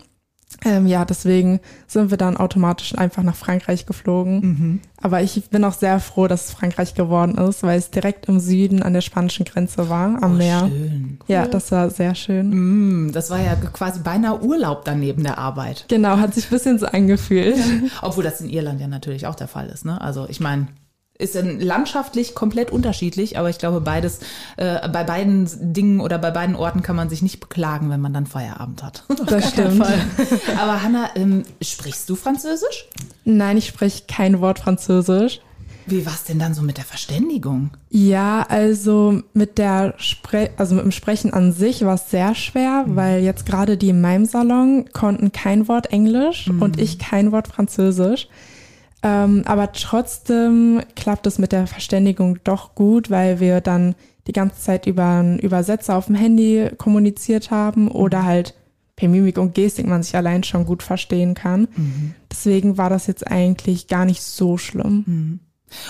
Ähm, 0.65 0.87
ja, 0.87 1.05
deswegen 1.05 1.61
sind 1.87 2.11
wir 2.11 2.17
dann 2.17 2.37
automatisch 2.37 2.97
einfach 2.97 3.23
nach 3.23 3.37
Frankreich 3.37 3.87
geflogen. 3.87 4.81
Aber 5.01 5.23
ich 5.23 5.51
bin 5.51 5.63
auch 5.65 5.75
sehr 5.75 6.01
froh, 6.01 6.27
dass 6.27 6.47
es 6.47 6.53
Frankreich 6.53 6.95
geworden 6.95 7.37
ist, 7.37 7.63
weil 7.63 7.79
es 7.79 7.91
direkt 7.91 8.27
im 8.27 8.41
Süden 8.41 8.83
an 8.83 8.93
der 8.95 9.01
spanischen 9.03 9.45
Grenze 9.45 9.89
war, 9.89 10.23
am 10.23 10.33
Oh, 10.33 10.37
Meer. 10.37 10.69
Schön. 10.69 11.19
Ja, 11.29 11.47
das 11.47 11.71
war 11.71 11.91
sehr 11.91 12.15
schön. 12.15 13.07
Mm, 13.07 13.13
das 13.13 13.31
war 13.31 13.41
ja 13.41 13.55
quasi 13.57 14.01
beinahe 14.01 14.43
Urlaub 14.43 14.85
daneben 14.85 15.23
der 15.23 15.39
Arbeit. 15.39 15.85
Genau, 15.89 16.17
hat 16.19 16.35
sich 16.35 16.47
ein 16.47 16.51
bisschen 16.51 16.79
so 16.79 16.87
angefühlt. 16.87 17.57
Obwohl 18.03 18.25
das 18.25 18.41
in 18.41 18.49
Irland 18.49 18.81
ja 18.81 18.89
natürlich 18.89 19.27
auch 19.27 19.35
der 19.35 19.49
Fall 19.49 19.69
ist. 19.69 19.85
Ne? 19.85 20.01
Also 20.01 20.27
ich 20.29 20.41
meine, 20.41 20.69
ist 21.19 21.35
landschaftlich 21.35 22.35
komplett 22.35 22.71
unterschiedlich, 22.71 23.39
aber 23.39 23.51
ich 23.51 23.59
glaube, 23.59 23.81
beides, 23.81 24.21
äh, 24.57 24.89
bei 24.89 25.03
beiden 25.03 25.49
Dingen 25.73 26.01
oder 26.01 26.17
bei 26.19 26.31
beiden 26.31 26.55
Orten 26.55 26.83
kann 26.83 26.95
man 26.95 27.11
sich 27.11 27.23
nicht 27.23 27.41
beklagen, 27.41 27.91
wenn 27.91 28.01
man 28.01 28.13
dann 28.13 28.27
Feierabend 28.27 28.83
hat. 28.83 29.05
Das 29.27 29.51
stimmt. 29.51 29.85
aber 30.57 30.83
Hanna, 30.83 31.11
ähm, 31.17 31.43
sprichst 31.61 32.09
du 32.09 32.15
Französisch? 32.15 32.89
Nein, 33.25 33.59
ich 33.59 33.67
spreche 33.67 34.05
kein 34.07 34.41
Wort 34.41 34.61
Französisch. 34.61 35.41
Wie 35.87 36.07
war's 36.07 36.25
denn 36.25 36.39
dann 36.39 36.55
so 36.55 36.63
mit 36.63 36.77
der 36.77 36.85
Verständigung? 36.85 37.71
Ja, 37.91 38.45
also 38.49 39.23
mit 39.33 39.59
der 39.59 39.95
Spre 39.97 40.51
also 40.57 40.75
mit 40.75 40.85
dem 40.85 40.93
Sprechen 40.93 41.33
an 41.33 41.53
sich 41.53 41.85
war 41.85 41.95
es 41.95 42.11
sehr 42.11 42.35
schwer, 42.35 42.85
weil 42.87 43.23
jetzt 43.23 43.47
gerade 43.47 43.77
die 43.77 43.89
in 43.89 44.01
meinem 44.01 44.27
Salon 44.27 44.91
konnten 44.93 45.33
kein 45.33 45.67
Wort 45.67 45.91
Englisch 45.93 46.51
und 46.61 46.79
ich 46.79 46.99
kein 46.99 47.33
Wort 47.33 47.49
Französisch. 47.49 48.29
Ähm, 49.03 49.43
aber 49.47 49.73
trotzdem 49.73 50.83
klappt 50.97 51.27
es 51.27 51.39
mit 51.39 51.53
der 51.53 51.67
Verständigung 51.67 52.39
doch 52.45 52.75
gut, 52.75 53.11
weil 53.11 53.41
wir 53.41 53.61
dann 53.61 53.95
die 54.27 54.33
ganze 54.33 54.61
Zeit 54.61 54.87
über 54.87 55.07
einen 55.07 55.39
Übersetzer 55.39 55.97
auf 55.97 56.07
dem 56.07 56.15
Handy 56.15 56.71
kommuniziert 56.77 57.51
haben 57.51 57.89
oder 57.89 58.25
halt 58.25 58.55
per 58.97 59.09
Mimik 59.09 59.39
und 59.39 59.55
Gestik 59.55 59.87
man 59.87 60.03
sich 60.03 60.17
allein 60.17 60.43
schon 60.43 60.67
gut 60.67 60.83
verstehen 60.83 61.35
kann. 61.35 61.69
Deswegen 62.31 62.77
war 62.77 62.91
das 62.91 63.07
jetzt 63.07 63.27
eigentlich 63.27 63.87
gar 63.87 64.05
nicht 64.05 64.23
so 64.23 64.59
schlimm. 64.59 65.41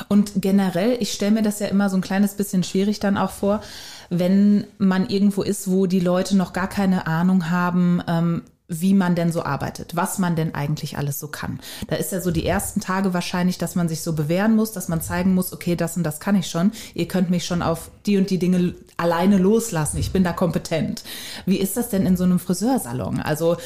Und 0.08 0.32
generell, 0.36 0.96
ich 1.00 1.12
stelle 1.12 1.32
mir 1.32 1.42
das 1.42 1.60
ja 1.60 1.68
immer 1.68 1.88
so 1.88 1.96
ein 1.96 2.02
kleines 2.02 2.34
bisschen 2.34 2.62
schwierig 2.62 3.00
dann 3.00 3.16
auch 3.16 3.30
vor, 3.30 3.62
wenn 4.10 4.64
man 4.78 5.08
irgendwo 5.08 5.42
ist, 5.42 5.70
wo 5.70 5.86
die 5.86 6.00
Leute 6.00 6.36
noch 6.36 6.52
gar 6.52 6.68
keine 6.68 7.06
Ahnung 7.06 7.50
haben, 7.50 8.02
ähm, 8.06 8.42
wie 8.68 8.92
man 8.92 9.14
denn 9.14 9.32
so 9.32 9.42
arbeitet, 9.42 9.96
was 9.96 10.18
man 10.18 10.36
denn 10.36 10.54
eigentlich 10.54 10.98
alles 10.98 11.18
so 11.18 11.28
kann. 11.28 11.58
Da 11.86 11.96
ist 11.96 12.12
ja 12.12 12.20
so 12.20 12.30
die 12.30 12.44
ersten 12.44 12.80
Tage 12.80 13.14
wahrscheinlich, 13.14 13.56
dass 13.56 13.74
man 13.74 13.88
sich 13.88 14.02
so 14.02 14.12
bewähren 14.12 14.54
muss, 14.54 14.72
dass 14.72 14.88
man 14.88 15.00
zeigen 15.00 15.34
muss, 15.34 15.54
okay, 15.54 15.74
das 15.74 15.96
und 15.96 16.02
das 16.02 16.20
kann 16.20 16.36
ich 16.36 16.48
schon. 16.48 16.72
Ihr 16.92 17.08
könnt 17.08 17.30
mich 17.30 17.46
schon 17.46 17.62
auf 17.62 17.90
die 18.04 18.18
und 18.18 18.28
die 18.28 18.38
Dinge 18.38 18.74
alleine 18.98 19.38
loslassen. 19.38 19.96
Ich 19.96 20.12
bin 20.12 20.22
da 20.22 20.32
kompetent. 20.32 21.02
Wie 21.46 21.56
ist 21.56 21.78
das 21.78 21.88
denn 21.88 22.04
in 22.04 22.18
so 22.18 22.24
einem 22.24 22.38
Friseursalon? 22.38 23.20
Also 23.20 23.56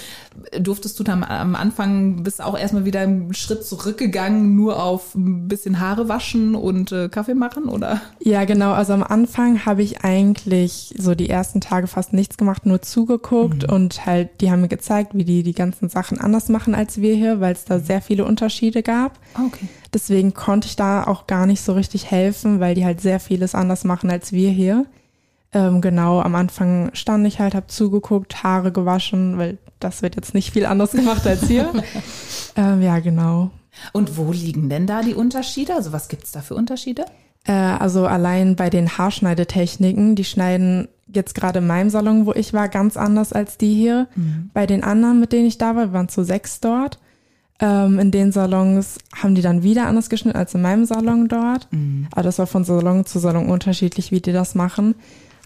durftest 0.58 0.98
du 1.00 1.04
dann 1.04 1.24
am 1.24 1.56
Anfang 1.56 2.22
bist 2.22 2.40
auch 2.40 2.56
erstmal 2.56 2.84
wieder 2.84 3.00
einen 3.00 3.34
Schritt 3.34 3.64
zurückgegangen, 3.64 4.54
nur 4.54 4.80
auf 4.82 5.16
ein 5.16 5.48
bisschen 5.48 5.80
Haare 5.80 6.08
waschen 6.08 6.54
und 6.54 6.92
äh, 6.92 7.08
Kaffee 7.08 7.34
machen, 7.34 7.64
oder? 7.64 8.00
Ja, 8.20 8.44
genau. 8.44 8.72
Also 8.72 8.92
am 8.92 9.02
Anfang 9.02 9.64
habe 9.64 9.82
ich 9.82 10.04
eigentlich 10.04 10.94
so 10.96 11.14
die 11.16 11.28
ersten 11.28 11.60
Tage 11.60 11.88
fast 11.88 12.12
nichts 12.12 12.36
gemacht, 12.36 12.66
nur 12.66 12.82
zugeguckt 12.82 13.64
und 13.64 14.06
halt, 14.06 14.40
die 14.40 14.50
haben 14.50 14.60
mir 14.60 14.68
gezeigt, 14.68 14.91
wie 15.12 15.24
die 15.24 15.42
die 15.42 15.54
ganzen 15.54 15.88
Sachen 15.88 16.18
anders 16.18 16.48
machen 16.48 16.74
als 16.74 17.00
wir 17.00 17.14
hier, 17.14 17.40
weil 17.40 17.52
es 17.52 17.64
da 17.64 17.78
sehr 17.78 18.00
viele 18.00 18.24
Unterschiede 18.24 18.82
gab. 18.82 19.18
Okay. 19.34 19.68
Deswegen 19.92 20.34
konnte 20.34 20.68
ich 20.68 20.76
da 20.76 21.04
auch 21.04 21.26
gar 21.26 21.46
nicht 21.46 21.62
so 21.62 21.72
richtig 21.74 22.10
helfen, 22.10 22.60
weil 22.60 22.74
die 22.74 22.84
halt 22.84 23.00
sehr 23.00 23.20
vieles 23.20 23.54
anders 23.54 23.84
machen 23.84 24.10
als 24.10 24.32
wir 24.32 24.50
hier. 24.50 24.86
Ähm, 25.54 25.80
genau, 25.80 26.20
am 26.20 26.34
Anfang 26.34 26.90
stand 26.94 27.26
ich 27.26 27.38
halt, 27.38 27.54
habe 27.54 27.66
zugeguckt, 27.66 28.42
Haare 28.42 28.72
gewaschen, 28.72 29.36
weil 29.36 29.58
das 29.80 30.00
wird 30.00 30.16
jetzt 30.16 30.32
nicht 30.32 30.52
viel 30.52 30.64
anders 30.64 30.92
gemacht 30.92 31.26
als 31.26 31.46
hier. 31.46 31.70
ähm, 32.56 32.80
ja, 32.80 33.00
genau. 33.00 33.50
Und 33.92 34.16
wo 34.16 34.32
liegen 34.32 34.68
denn 34.68 34.86
da 34.86 35.02
die 35.02 35.14
Unterschiede? 35.14 35.74
Also 35.74 35.92
was 35.92 36.08
gibt's 36.08 36.32
da 36.32 36.40
für 36.40 36.54
Unterschiede? 36.54 37.04
Äh, 37.44 37.52
also 37.52 38.06
allein 38.06 38.56
bei 38.56 38.70
den 38.70 38.96
Haarschneidetechniken, 38.96 40.14
die 40.14 40.24
schneiden 40.24 40.88
jetzt 41.14 41.34
gerade 41.34 41.58
in 41.58 41.66
meinem 41.66 41.90
Salon, 41.90 42.26
wo 42.26 42.32
ich 42.32 42.52
war, 42.52 42.68
ganz 42.68 42.96
anders 42.96 43.32
als 43.32 43.58
die 43.58 43.74
hier. 43.74 44.08
Mhm. 44.14 44.50
Bei 44.54 44.66
den 44.66 44.82
anderen, 44.82 45.20
mit 45.20 45.32
denen 45.32 45.46
ich 45.46 45.58
da 45.58 45.76
war, 45.76 45.88
wir 45.88 45.92
waren 45.92 46.08
zu 46.08 46.24
sechs 46.24 46.60
dort. 46.60 46.98
Ähm, 47.60 47.98
in 47.98 48.10
den 48.10 48.32
Salons 48.32 48.98
haben 49.14 49.34
die 49.34 49.42
dann 49.42 49.62
wieder 49.62 49.86
anders 49.86 50.10
geschnitten 50.10 50.38
als 50.38 50.54
in 50.54 50.62
meinem 50.62 50.84
Salon 50.84 51.28
dort. 51.28 51.68
Mhm. 51.70 52.08
Aber 52.10 52.22
das 52.22 52.38
war 52.38 52.46
von 52.46 52.64
Salon 52.64 53.04
zu 53.06 53.18
Salon 53.18 53.48
unterschiedlich, 53.48 54.10
wie 54.10 54.20
die 54.20 54.32
das 54.32 54.54
machen. 54.54 54.94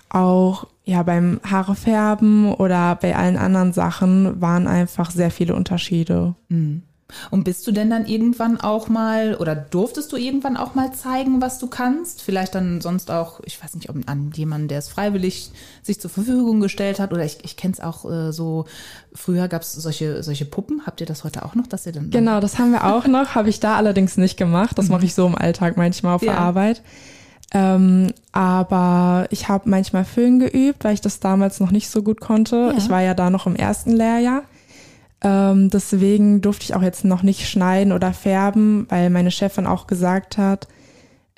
Auch 0.08 0.66
ja 0.84 1.02
beim 1.02 1.40
Haarefärben 1.44 2.52
oder 2.52 2.96
bei 2.96 3.16
allen 3.16 3.36
anderen 3.36 3.72
Sachen 3.72 4.40
waren 4.40 4.68
einfach 4.68 5.10
sehr 5.10 5.30
viele 5.30 5.54
Unterschiede. 5.54 6.34
Mhm. 6.48 6.82
Und 7.30 7.44
bist 7.44 7.66
du 7.66 7.72
denn 7.72 7.88
dann 7.88 8.06
irgendwann 8.06 8.60
auch 8.60 8.88
mal 8.88 9.36
oder 9.36 9.54
durftest 9.54 10.10
du 10.10 10.16
irgendwann 10.16 10.56
auch 10.56 10.75
mal 10.75 10.92
zeigen, 10.92 11.40
was 11.40 11.58
du 11.58 11.68
kannst? 11.68 12.20
Vielleicht 12.20 12.54
dann 12.54 12.80
sonst 12.80 13.10
auch, 13.10 13.40
ich 13.44 13.62
weiß 13.62 13.75
nicht, 13.76 13.88
ob 13.88 13.96
an 14.06 14.32
jemanden, 14.34 14.66
der 14.66 14.78
es 14.78 14.88
freiwillig 14.88 15.50
sich 15.82 16.00
zur 16.00 16.10
Verfügung 16.10 16.60
gestellt 16.60 16.98
hat 16.98 17.12
oder 17.12 17.25
ich, 17.25 17.38
ich 17.44 17.56
kenne 17.56 17.75
es 17.75 17.80
auch 17.80 18.04
äh, 18.10 18.32
so, 18.32 18.64
früher 19.14 19.46
gab 19.46 19.62
es 19.62 19.72
solche, 19.72 20.22
solche 20.25 20.44
Puppen. 20.46 20.82
Habt 20.84 21.00
ihr 21.00 21.06
das 21.06 21.22
heute 21.22 21.44
auch 21.44 21.54
noch, 21.54 21.68
dass 21.68 21.86
ihr 21.86 21.92
dann. 21.92 22.10
Genau, 22.10 22.40
das 22.40 22.58
haben 22.58 22.72
wir 22.72 22.84
auch 22.84 23.06
noch, 23.06 23.34
habe 23.34 23.50
ich 23.50 23.60
da 23.60 23.76
allerdings 23.76 24.16
nicht 24.16 24.36
gemacht. 24.36 24.76
Das 24.76 24.88
mache 24.88 25.04
ich 25.04 25.14
so 25.14 25.26
im 25.26 25.36
Alltag 25.36 25.76
manchmal 25.76 26.16
auf 26.16 26.22
ja. 26.22 26.32
der 26.32 26.40
Arbeit. 26.40 26.82
Ähm, 27.54 28.12
aber 28.32 29.28
ich 29.30 29.48
habe 29.48 29.70
manchmal 29.70 30.04
Föhn 30.04 30.40
geübt, 30.40 30.82
weil 30.82 30.94
ich 30.94 31.00
das 31.00 31.20
damals 31.20 31.60
noch 31.60 31.70
nicht 31.70 31.88
so 31.88 32.02
gut 32.02 32.20
konnte. 32.20 32.56
Ja. 32.56 32.75
Ich 32.76 32.90
war 32.90 33.02
ja 33.02 33.14
da 33.14 33.30
noch 33.30 33.46
im 33.46 33.54
ersten 33.54 33.92
Lehrjahr. 33.92 34.42
Ähm, 35.23 35.70
deswegen 35.70 36.40
durfte 36.42 36.64
ich 36.64 36.75
auch 36.75 36.82
jetzt 36.82 37.04
noch 37.04 37.23
nicht 37.23 37.49
schneiden 37.49 37.92
oder 37.92 38.12
färben, 38.12 38.87
weil 38.90 39.11
meine 39.11 39.30
Chefin 39.30 39.66
auch 39.66 39.87
gesagt 39.87 40.37
hat, 40.38 40.68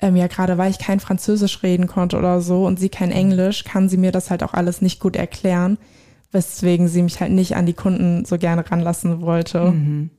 ähm, 0.01 0.15
ja, 0.15 0.27
gerade 0.27 0.57
weil 0.57 0.71
ich 0.71 0.79
kein 0.79 0.99
Französisch 0.99 1.63
reden 1.63 1.87
konnte 1.87 2.17
oder 2.17 2.41
so 2.41 2.65
und 2.65 2.79
sie 2.79 2.89
kein 2.89 3.11
Englisch, 3.11 3.63
kann 3.63 3.89
sie 3.89 3.97
mir 3.97 4.11
das 4.11 4.29
halt 4.29 4.43
auch 4.43 4.53
alles 4.53 4.81
nicht 4.81 4.99
gut 4.99 5.15
erklären, 5.15 5.77
weswegen 6.31 6.87
sie 6.87 7.01
mich 7.01 7.19
halt 7.19 7.31
nicht 7.31 7.55
an 7.55 7.65
die 7.65 7.73
Kunden 7.73 8.25
so 8.25 8.37
gerne 8.37 8.69
ranlassen 8.69 9.21
wollte. 9.21 9.71
Mhm. 9.71 10.09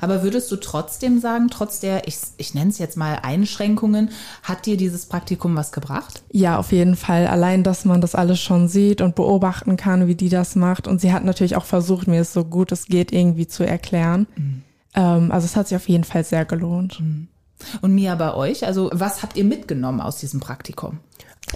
Aber 0.00 0.22
würdest 0.22 0.50
du 0.52 0.56
trotzdem 0.56 1.20
sagen, 1.20 1.48
trotz 1.50 1.80
der, 1.80 2.06
ich, 2.06 2.18
ich 2.36 2.54
nenne 2.54 2.70
es 2.70 2.78
jetzt 2.78 2.96
mal 2.96 3.18
Einschränkungen, 3.22 4.10
hat 4.42 4.66
dir 4.66 4.76
dieses 4.76 5.06
Praktikum 5.06 5.56
was 5.56 5.72
gebracht? 5.72 6.22
Ja, 6.30 6.58
auf 6.58 6.72
jeden 6.72 6.96
Fall. 6.96 7.26
Allein, 7.26 7.62
dass 7.62 7.84
man 7.84 8.00
das 8.00 8.14
alles 8.14 8.40
schon 8.40 8.68
sieht 8.68 9.00
und 9.00 9.14
beobachten 9.14 9.76
kann, 9.76 10.06
wie 10.06 10.14
die 10.14 10.28
das 10.28 10.56
macht. 10.56 10.86
Und 10.86 11.00
sie 11.00 11.12
hat 11.12 11.24
natürlich 11.24 11.56
auch 11.56 11.64
versucht, 11.64 12.06
mir 12.06 12.20
es 12.20 12.32
so 12.32 12.44
gut 12.44 12.72
es 12.72 12.86
geht 12.86 13.12
irgendwie 13.12 13.46
zu 13.46 13.64
erklären. 13.64 14.26
Mhm. 14.36 14.62
Ähm, 14.94 15.32
also 15.32 15.44
es 15.44 15.56
hat 15.56 15.68
sich 15.68 15.76
auf 15.76 15.88
jeden 15.88 16.04
Fall 16.04 16.24
sehr 16.24 16.44
gelohnt. 16.44 17.00
Mhm. 17.00 17.28
Und 17.82 17.94
Mia 17.94 18.14
bei 18.14 18.34
euch, 18.34 18.66
also 18.66 18.90
was 18.92 19.22
habt 19.22 19.36
ihr 19.36 19.44
mitgenommen 19.44 20.00
aus 20.00 20.18
diesem 20.18 20.40
Praktikum? 20.40 20.98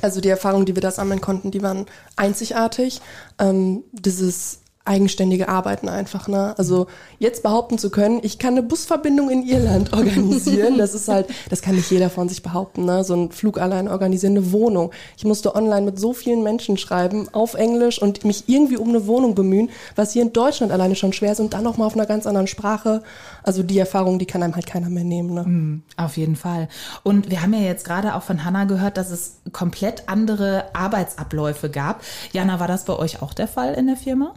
Also 0.03 0.21
die 0.21 0.29
Erfahrungen, 0.29 0.67
die 0.67 0.75
wir 0.75 0.83
da 0.83 0.91
sammeln 0.91 1.21
konnten, 1.21 1.51
die 1.51 1.63
waren 1.63 1.87
einzigartig. 2.17 3.01
Ähm, 3.39 3.85
dieses 3.93 4.61
eigenständige 4.87 5.49
Arbeiten 5.49 5.89
einfach, 5.89 6.29
ne? 6.29 6.55
Also 6.59 6.89
jetzt 7.19 7.43
behaupten 7.43 7.79
zu 7.79 7.89
können, 7.89 8.21
ich 8.23 8.39
kann 8.39 8.53
eine 8.53 8.63
Busverbindung 8.63 9.31
in 9.31 9.43
Irland 9.43 9.93
organisieren, 9.97 10.77
das 10.77 10.93
ist 10.95 11.09
halt, 11.09 11.29
das 11.49 11.63
kann 11.63 11.75
nicht 11.75 11.91
jeder 11.91 12.11
von 12.11 12.29
sich 12.29 12.43
behaupten, 12.43 12.85
ne? 12.85 13.03
So 13.03 13.15
ein 13.15 13.31
Flug 13.31 13.59
allein 13.59 13.89
organisieren, 13.89 14.37
eine 14.37 14.53
Wohnung. 14.53 14.91
Ich 15.17 15.25
musste 15.25 15.55
online 15.55 15.87
mit 15.87 15.99
so 15.99 16.13
vielen 16.13 16.43
Menschen 16.43 16.77
schreiben, 16.77 17.29
auf 17.33 17.55
Englisch 17.55 18.01
und 18.01 18.25
mich 18.25 18.45
irgendwie 18.47 18.77
um 18.77 18.91
eine 18.91 19.07
Wohnung 19.07 19.35
bemühen, 19.35 19.71
was 19.97 20.13
hier 20.13 20.23
in 20.23 20.35
Deutschland 20.35 20.71
alleine 20.71 20.97
schon 20.97 21.15
schwer 21.15 21.33
ist 21.33 21.41
und 21.41 21.55
dann 21.55 21.65
nochmal 21.65 21.87
auf 21.87 21.95
einer 21.95 22.07
ganz 22.07 22.27
anderen 22.27 22.47
Sprache. 22.47 23.03
Also 23.43 23.63
die 23.63 23.79
Erfahrung, 23.79 24.19
die 24.19 24.27
kann 24.27 24.43
einem 24.43 24.55
halt 24.55 24.67
keiner 24.67 24.91
mehr 24.91 25.05
nehmen, 25.05 25.33
ne? 25.33 25.45
Mm, 25.45 25.83
auf 25.97 26.19
jeden 26.19 26.37
Fall. 26.37 26.69
Und 27.03 27.31
wir 27.31 27.41
haben 27.41 27.55
ja 27.55 27.61
jetzt 27.61 27.87
gerade 27.87 28.15
auch 28.15 28.23
von 28.23 28.45
Hanna 28.45 28.65
gehört, 28.65 28.99
dass 28.99 29.11
es 29.11 29.41
komplett 29.53 30.11
andere 30.11 30.65
Arbeitsabläufe 30.75 31.71
gab. 31.71 32.03
Jana, 32.33 32.61
war 32.61 32.69
das 32.69 32.85
bei 32.85 32.95
euch 32.99 33.23
auch 33.23 33.33
der 33.33 33.49
Fall 33.49 33.73
in 33.75 33.87
der 33.87 33.97
Firma? 33.97 34.35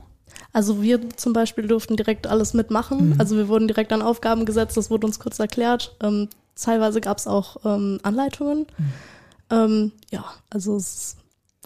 Also 0.54 0.82
wir 0.82 1.10
zum 1.16 1.34
Beispiel 1.34 1.68
durften 1.68 1.98
direkt 1.98 2.28
alles 2.28 2.54
mitmachen. 2.54 3.12
Mhm. 3.12 3.16
Also 3.20 3.36
wir 3.36 3.48
wurden 3.48 3.68
direkt 3.68 3.92
an 3.94 4.02
Aufgaben 4.02 4.46
gesetzt, 4.46 4.78
das 4.78 4.90
wurde 4.90 5.08
uns 5.08 5.20
kurz 5.20 5.40
erklärt. 5.40 5.96
Ähm, 6.02 6.30
teilweise 6.56 7.02
gab 7.02 7.18
es 7.18 7.28
auch 7.28 7.58
ähm, 7.66 8.00
Anleitungen. 8.04 8.66
Mhm. 8.78 8.94
Ähm, 9.50 9.92
ja, 10.12 10.26
also 10.50 10.76
es 10.76 11.18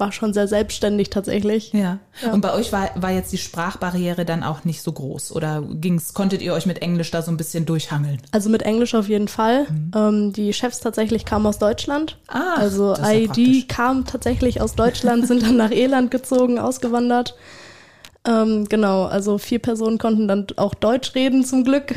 war 0.01 0.11
schon 0.11 0.33
sehr 0.33 0.47
selbstständig 0.47 1.09
tatsächlich. 1.09 1.71
Ja. 1.73 1.99
ja. 2.21 2.33
Und 2.33 2.41
bei 2.41 2.53
euch 2.53 2.73
war, 2.73 2.89
war 2.95 3.11
jetzt 3.11 3.31
die 3.31 3.37
Sprachbarriere 3.37 4.25
dann 4.25 4.43
auch 4.43 4.65
nicht 4.65 4.81
so 4.81 4.91
groß 4.91 5.31
oder 5.33 5.61
ging's, 5.61 6.13
konntet 6.13 6.41
ihr 6.41 6.53
euch 6.53 6.65
mit 6.65 6.81
Englisch 6.81 7.11
da 7.11 7.21
so 7.21 7.31
ein 7.31 7.37
bisschen 7.37 7.65
durchhangeln? 7.65 8.17
Also 8.31 8.49
mit 8.49 8.63
Englisch 8.63 8.95
auf 8.95 9.07
jeden 9.07 9.27
Fall. 9.27 9.67
Mhm. 9.69 9.91
Ähm, 9.95 10.33
die 10.33 10.51
Chefs 10.53 10.79
tatsächlich 10.79 11.23
kamen 11.23 11.45
aus 11.45 11.59
Deutschland. 11.59 12.17
Ah, 12.27 12.55
also 12.57 12.95
ID 12.95 13.37
ja 13.37 13.61
kam 13.67 14.05
tatsächlich 14.05 14.59
aus 14.59 14.75
Deutschland, 14.75 15.27
sind 15.27 15.43
dann 15.43 15.55
nach 15.55 15.71
Irland 15.71 16.11
gezogen, 16.11 16.59
ausgewandert. 16.59 17.35
Ähm, 18.25 18.65
genau, 18.69 19.05
also 19.05 19.37
vier 19.37 19.59
Personen 19.59 19.97
konnten 19.97 20.27
dann 20.27 20.47
auch 20.57 20.75
Deutsch 20.75 21.15
reden 21.15 21.43
zum 21.43 21.63
Glück. 21.63 21.95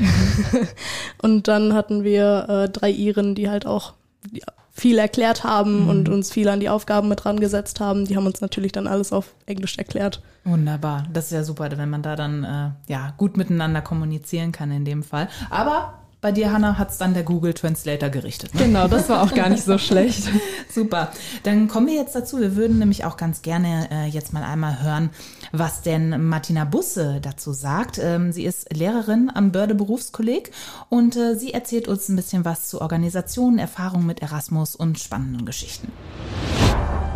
und 1.23 1.49
dann 1.49 1.75
hatten 1.75 2.03
wir 2.03 2.49
äh, 2.49 2.69
drei 2.71 2.91
Iren, 2.91 3.35
die 3.35 3.51
halt 3.51 3.67
auch 3.67 3.93
ja, 4.33 4.47
viel 4.73 4.99
erklärt 4.99 5.45
haben 5.45 5.83
mhm. 5.83 5.89
und 5.89 6.09
uns 6.09 6.33
viel 6.33 6.49
an 6.49 6.61
die 6.61 6.69
Aufgaben 6.69 7.09
mit 7.09 7.25
dran 7.25 7.39
gesetzt 7.41 7.81
haben. 7.81 8.07
Die 8.07 8.17
haben 8.17 8.27
uns 8.27 8.41
natürlich 8.41 8.73
dann 8.73 8.87
alles 8.87 9.13
auf 9.13 9.35
Englisch 9.47 9.77
erklärt. 9.77 10.23
Wunderbar, 10.45 11.05
das 11.13 11.27
ist 11.27 11.33
ja 11.33 11.45
super, 11.45 11.71
wenn 11.77 11.91
man 11.91 12.03
da 12.03 12.17
dann 12.17 12.45
äh, 12.45 12.93
ja 12.93 13.15
gut 13.17 13.37
miteinander 13.37 13.83
kommunizieren 13.83 14.53
kann 14.53 14.71
in 14.71 14.85
dem 14.85 15.03
Fall. 15.03 15.29
Aber 15.51 15.95
bei 16.25 16.33
dir, 16.33 16.51
Hanna, 16.51 16.79
hat 16.79 16.91
es 16.91 16.97
dann 16.97 17.13
der 17.13 17.23
Google 17.23 17.53
Translator 17.53 18.09
gerichtet. 18.09 18.55
Ne? 18.55 18.63
Genau, 18.63 18.89
das 18.89 19.11
war 19.11 19.23
auch 19.23 19.35
gar 19.35 19.51
nicht 19.51 19.63
so 19.63 19.77
schlecht. 19.77 20.31
Super. 20.75 21.13
Dann 21.43 21.69
kommen 21.69 21.87
wir 21.87 21.97
jetzt 21.97 22.15
dazu. 22.15 22.41
Wir 22.41 22.57
würden 22.57 22.79
nämlich 22.79 23.05
auch 23.05 23.19
ganz 23.19 23.43
gerne 23.43 23.91
äh, 23.93 24.07
jetzt 24.07 24.33
mal 24.33 24.43
einmal 24.43 24.83
hören, 24.83 25.11
was 25.59 25.83
denn 25.83 26.29
Martina 26.29 26.65
Busse 26.65 27.21
dazu 27.23 27.53
sagt. 27.53 27.99
Ähm, 27.99 28.33
sie 28.33 28.45
ist 28.45 28.73
Lehrerin 28.75 29.31
am 29.33 29.53
Börde 29.53 29.75
Berufskolleg 29.75 30.51
und 30.89 31.17
äh, 31.17 31.37
sie 31.37 31.53
erzählt 31.53 31.89
uns 31.89 32.09
ein 32.09 32.17
bisschen 32.17 32.45
was 32.45 32.69
zu 32.69 32.81
Organisationen, 32.81 33.59
Erfahrungen 33.59 34.07
mit 34.07 34.21
Erasmus 34.21 34.75
und 34.75 34.99
spannenden 34.99 35.47
Geschichten. 35.47 35.93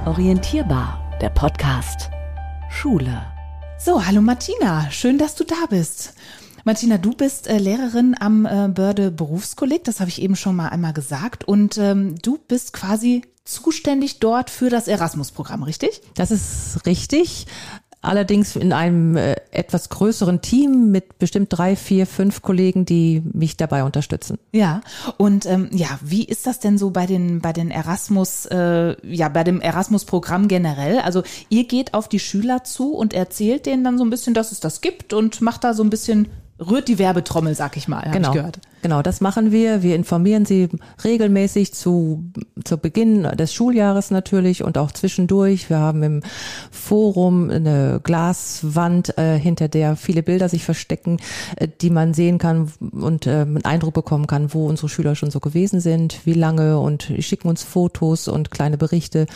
Orientierbar, 0.06 1.18
der 1.20 1.30
Podcast. 1.30 2.10
Schule. 2.70 3.22
So, 3.78 4.06
hallo 4.06 4.20
Martina, 4.20 4.90
schön, 4.90 5.18
dass 5.18 5.34
du 5.34 5.44
da 5.44 5.66
bist. 5.68 6.14
Martina, 6.64 6.98
du 6.98 7.12
bist 7.12 7.48
äh, 7.48 7.58
Lehrerin 7.58 8.14
am 8.18 8.46
äh, 8.46 8.68
Börde 8.68 9.10
Berufskolleg, 9.10 9.84
das 9.84 10.00
habe 10.00 10.10
ich 10.10 10.20
eben 10.20 10.36
schon 10.36 10.54
mal 10.54 10.68
einmal 10.68 10.92
gesagt. 10.92 11.46
Und 11.46 11.78
ähm, 11.78 12.16
du 12.22 12.38
bist 12.46 12.72
quasi 12.72 13.22
zuständig 13.44 14.20
dort 14.20 14.50
für 14.50 14.68
das 14.68 14.88
Erasmus-Programm, 14.88 15.62
richtig? 15.62 16.02
Das 16.14 16.30
ist 16.30 16.84
richtig. 16.84 17.46
Allerdings 18.00 18.54
in 18.54 18.72
einem 18.72 19.16
äh, 19.16 19.34
etwas 19.50 19.88
größeren 19.88 20.40
Team 20.40 20.92
mit 20.92 21.18
bestimmt 21.18 21.48
drei, 21.50 21.74
vier, 21.74 22.06
fünf 22.06 22.42
Kollegen, 22.42 22.84
die 22.84 23.22
mich 23.32 23.56
dabei 23.56 23.82
unterstützen. 23.82 24.38
Ja, 24.52 24.82
und 25.16 25.46
ähm, 25.46 25.68
ja, 25.72 25.98
wie 26.02 26.24
ist 26.24 26.46
das 26.46 26.60
denn 26.60 26.78
so 26.78 26.90
bei 26.90 27.06
den 27.06 27.40
bei 27.40 27.52
den 27.52 27.72
Erasmus, 27.72 28.46
äh, 28.46 28.94
ja, 29.04 29.28
bei 29.28 29.42
dem 29.42 29.60
Erasmus-Programm 29.60 30.46
generell? 30.46 31.00
Also 31.00 31.24
ihr 31.48 31.66
geht 31.66 31.92
auf 31.94 32.08
die 32.08 32.20
Schüler 32.20 32.62
zu 32.62 32.94
und 32.94 33.14
erzählt 33.14 33.66
denen 33.66 33.82
dann 33.82 33.98
so 33.98 34.04
ein 34.04 34.10
bisschen, 34.10 34.32
dass 34.32 34.52
es 34.52 34.60
das 34.60 34.80
gibt 34.80 35.12
und 35.12 35.40
macht 35.40 35.64
da 35.64 35.74
so 35.74 35.82
ein 35.82 35.90
bisschen 35.90 36.28
rührt 36.60 36.88
die 36.88 36.98
Werbetrommel, 36.98 37.54
sag 37.54 37.76
ich 37.76 37.88
mal, 37.88 38.08
genau. 38.12 38.28
ich 38.28 38.34
gehört. 38.34 38.60
Genau, 38.82 39.02
das 39.02 39.20
machen 39.20 39.50
wir. 39.50 39.82
Wir 39.82 39.96
informieren 39.96 40.44
sie 40.44 40.68
regelmäßig 41.02 41.74
zu, 41.74 42.30
zu 42.64 42.78
Beginn 42.78 43.24
des 43.24 43.52
Schuljahres 43.52 44.10
natürlich 44.10 44.62
und 44.62 44.78
auch 44.78 44.92
zwischendurch. 44.92 45.68
Wir 45.68 45.78
haben 45.78 46.02
im 46.02 46.22
Forum 46.70 47.50
eine 47.50 48.00
Glaswand, 48.02 49.18
äh, 49.18 49.38
hinter 49.38 49.68
der 49.68 49.96
viele 49.96 50.22
Bilder 50.22 50.48
sich 50.48 50.64
verstecken, 50.64 51.18
äh, 51.56 51.68
die 51.80 51.90
man 51.90 52.14
sehen 52.14 52.38
kann 52.38 52.72
und 52.92 53.26
äh, 53.26 53.40
einen 53.40 53.64
Eindruck 53.64 53.94
bekommen 53.94 54.26
kann, 54.26 54.54
wo 54.54 54.66
unsere 54.66 54.88
Schüler 54.88 55.14
schon 55.16 55.30
so 55.30 55.40
gewesen 55.40 55.80
sind, 55.80 56.24
wie 56.24 56.34
lange 56.34 56.78
und 56.78 57.12
schicken 57.18 57.48
uns 57.48 57.64
Fotos 57.64 58.28
und 58.28 58.50
kleine 58.50 58.78
Berichte, 58.78 59.26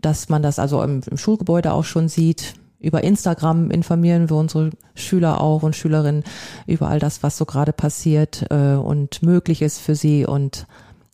dass 0.00 0.28
man 0.28 0.42
das 0.42 0.58
also 0.58 0.82
im, 0.82 1.02
im 1.08 1.16
Schulgebäude 1.16 1.72
auch 1.72 1.84
schon 1.84 2.08
sieht 2.08 2.54
über 2.80 3.04
Instagram 3.04 3.70
informieren 3.70 4.28
wir 4.30 4.36
unsere 4.36 4.70
Schüler 4.94 5.40
auch 5.40 5.62
und 5.62 5.76
Schülerinnen 5.76 6.24
über 6.66 6.88
all 6.88 6.98
das, 6.98 7.22
was 7.22 7.36
so 7.36 7.44
gerade 7.44 7.72
passiert 7.72 8.46
äh, 8.50 8.74
und 8.74 9.22
möglich 9.22 9.62
ist 9.62 9.78
für 9.78 9.94
sie 9.94 10.26
und 10.26 10.66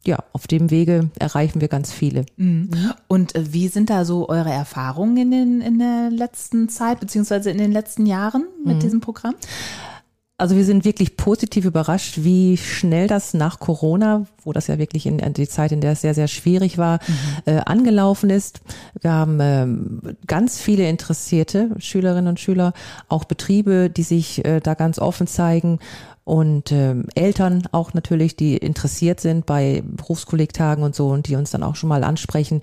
ja, 0.06 0.18
auf 0.32 0.46
dem 0.46 0.70
Wege 0.70 1.10
erreichen 1.18 1.60
wir 1.60 1.68
ganz 1.68 1.92
viele. 1.92 2.26
Mhm. 2.36 2.70
Und 3.08 3.34
äh, 3.34 3.52
wie 3.52 3.68
sind 3.68 3.90
da 3.90 4.04
so 4.04 4.28
eure 4.28 4.50
Erfahrungen 4.50 5.16
in, 5.16 5.30
den, 5.30 5.60
in 5.60 5.78
der 5.78 6.10
letzten 6.10 6.68
Zeit, 6.68 7.00
beziehungsweise 7.00 7.50
in 7.50 7.58
den 7.58 7.72
letzten 7.72 8.06
Jahren 8.06 8.46
mit 8.64 8.76
mhm. 8.76 8.80
diesem 8.80 9.00
Programm? 9.00 9.34
Also 10.38 10.54
wir 10.54 10.66
sind 10.66 10.84
wirklich 10.84 11.16
positiv 11.16 11.64
überrascht, 11.64 12.18
wie 12.18 12.58
schnell 12.58 13.06
das 13.06 13.32
nach 13.32 13.58
Corona, 13.58 14.26
wo 14.42 14.52
das 14.52 14.66
ja 14.66 14.78
wirklich 14.78 15.06
in, 15.06 15.18
in 15.18 15.32
die 15.32 15.48
Zeit, 15.48 15.72
in 15.72 15.80
der 15.80 15.92
es 15.92 16.02
sehr, 16.02 16.12
sehr 16.12 16.28
schwierig 16.28 16.76
war, 16.76 17.00
mhm. 17.06 17.14
äh, 17.46 17.60
angelaufen 17.64 18.28
ist. 18.28 18.60
Wir 19.00 19.12
haben 19.12 19.38
ähm, 19.40 20.00
ganz 20.26 20.60
viele 20.60 20.86
interessierte 20.90 21.70
Schülerinnen 21.78 22.28
und 22.28 22.40
Schüler, 22.40 22.74
auch 23.08 23.24
Betriebe, 23.24 23.88
die 23.88 24.02
sich 24.02 24.44
äh, 24.44 24.60
da 24.60 24.74
ganz 24.74 24.98
offen 24.98 25.26
zeigen 25.26 25.78
und 26.24 26.70
ähm, 26.70 27.06
Eltern 27.14 27.62
auch 27.72 27.94
natürlich, 27.94 28.36
die 28.36 28.58
interessiert 28.58 29.20
sind 29.20 29.46
bei 29.46 29.82
Berufskollegtagen 29.86 30.84
und 30.84 30.94
so 30.94 31.08
und 31.08 31.28
die 31.28 31.36
uns 31.36 31.52
dann 31.52 31.62
auch 31.62 31.76
schon 31.76 31.88
mal 31.88 32.04
ansprechen, 32.04 32.60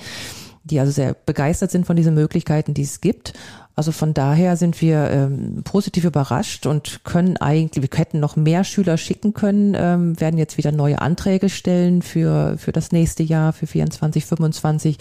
die 0.64 0.80
also 0.80 0.92
sehr 0.92 1.14
begeistert 1.14 1.72
sind 1.72 1.88
von 1.88 1.96
diesen 1.96 2.14
Möglichkeiten, 2.14 2.74
die 2.74 2.84
es 2.84 3.02
gibt. 3.02 3.34
Also 3.76 3.92
von 3.92 4.14
daher 4.14 4.56
sind 4.56 4.82
wir 4.82 5.10
ähm, 5.10 5.62
positiv 5.64 6.04
überrascht 6.04 6.68
und 6.68 7.04
können 7.04 7.38
eigentlich, 7.38 7.82
wir 7.82 7.98
hätten 7.98 8.20
noch 8.20 8.36
mehr 8.36 8.64
Schüler 8.64 8.98
schicken 8.98 9.34
können, 9.34 9.76
ähm, 9.76 10.20
werden 10.20 10.38
jetzt 10.38 10.58
wieder 10.58 10.72
neue 10.72 11.02
Anträge 11.02 11.50
stellen 11.50 12.04
für, 12.04 12.56
für 12.60 12.72
das 12.72 12.92
nächste 12.92 13.24
Jahr, 13.24 13.52
für 13.52 13.66
24, 13.66 14.26
25. 14.26 14.98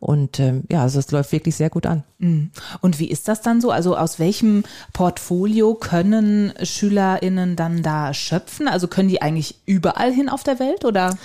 Und 0.00 0.38
ähm, 0.38 0.64
ja, 0.70 0.82
also 0.82 0.98
es 0.98 1.10
läuft 1.10 1.32
wirklich 1.32 1.56
sehr 1.56 1.70
gut 1.70 1.86
an. 1.86 2.02
Mhm. 2.18 2.50
Und 2.82 2.98
wie 2.98 3.10
ist 3.10 3.26
das 3.26 3.40
dann 3.40 3.62
so? 3.62 3.70
Also 3.70 3.96
aus 3.96 4.18
welchem 4.18 4.64
Portfolio 4.92 5.74
können 5.74 6.52
SchülerInnen 6.62 7.56
dann 7.56 7.82
da 7.82 8.12
schöpfen? 8.12 8.68
Also 8.68 8.86
können 8.86 9.08
die 9.08 9.22
eigentlich 9.22 9.56
überall 9.64 10.12
hin 10.12 10.28
auf 10.28 10.42
der 10.42 10.58
Welt 10.58 10.84
oder? 10.84 11.16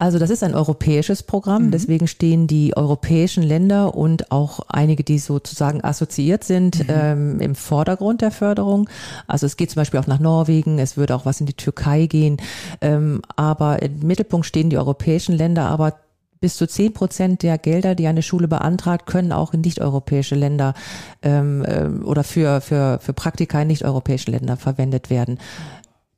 Also 0.00 0.18
das 0.18 0.30
ist 0.30 0.42
ein 0.42 0.54
europäisches 0.54 1.22
Programm, 1.22 1.66
mhm. 1.66 1.70
deswegen 1.72 2.06
stehen 2.06 2.46
die 2.46 2.74
europäischen 2.74 3.42
Länder 3.42 3.94
und 3.94 4.32
auch 4.32 4.60
einige, 4.66 5.04
die 5.04 5.18
sozusagen 5.18 5.84
assoziiert 5.84 6.42
sind, 6.42 6.78
mhm. 6.78 6.86
ähm, 6.88 7.40
im 7.40 7.54
Vordergrund 7.54 8.22
der 8.22 8.30
Förderung. 8.30 8.88
Also 9.26 9.44
es 9.44 9.58
geht 9.58 9.70
zum 9.70 9.80
Beispiel 9.80 10.00
auch 10.00 10.06
nach 10.06 10.18
Norwegen, 10.18 10.78
es 10.78 10.96
würde 10.96 11.14
auch 11.14 11.26
was 11.26 11.40
in 11.40 11.46
die 11.46 11.52
Türkei 11.52 12.06
gehen, 12.06 12.38
ähm, 12.80 13.20
aber 13.36 13.82
im 13.82 13.98
Mittelpunkt 13.98 14.46
stehen 14.46 14.70
die 14.70 14.78
europäischen 14.78 15.36
Länder, 15.36 15.68
aber 15.68 15.96
bis 16.40 16.56
zu 16.56 16.66
zehn 16.66 16.94
Prozent 16.94 17.42
der 17.42 17.58
Gelder, 17.58 17.94
die 17.94 18.06
eine 18.06 18.22
Schule 18.22 18.48
beantragt, 18.48 19.04
können 19.04 19.32
auch 19.32 19.52
in 19.52 19.60
nicht-europäische 19.60 20.34
Länder 20.34 20.72
ähm, 21.22 21.62
äh, 21.66 21.88
oder 22.02 22.24
für, 22.24 22.62
für, 22.62 22.98
für 23.02 23.12
Praktika 23.12 23.60
in 23.60 23.68
nicht-europäischen 23.68 24.32
Länder 24.32 24.56
verwendet 24.56 25.10
werden. 25.10 25.38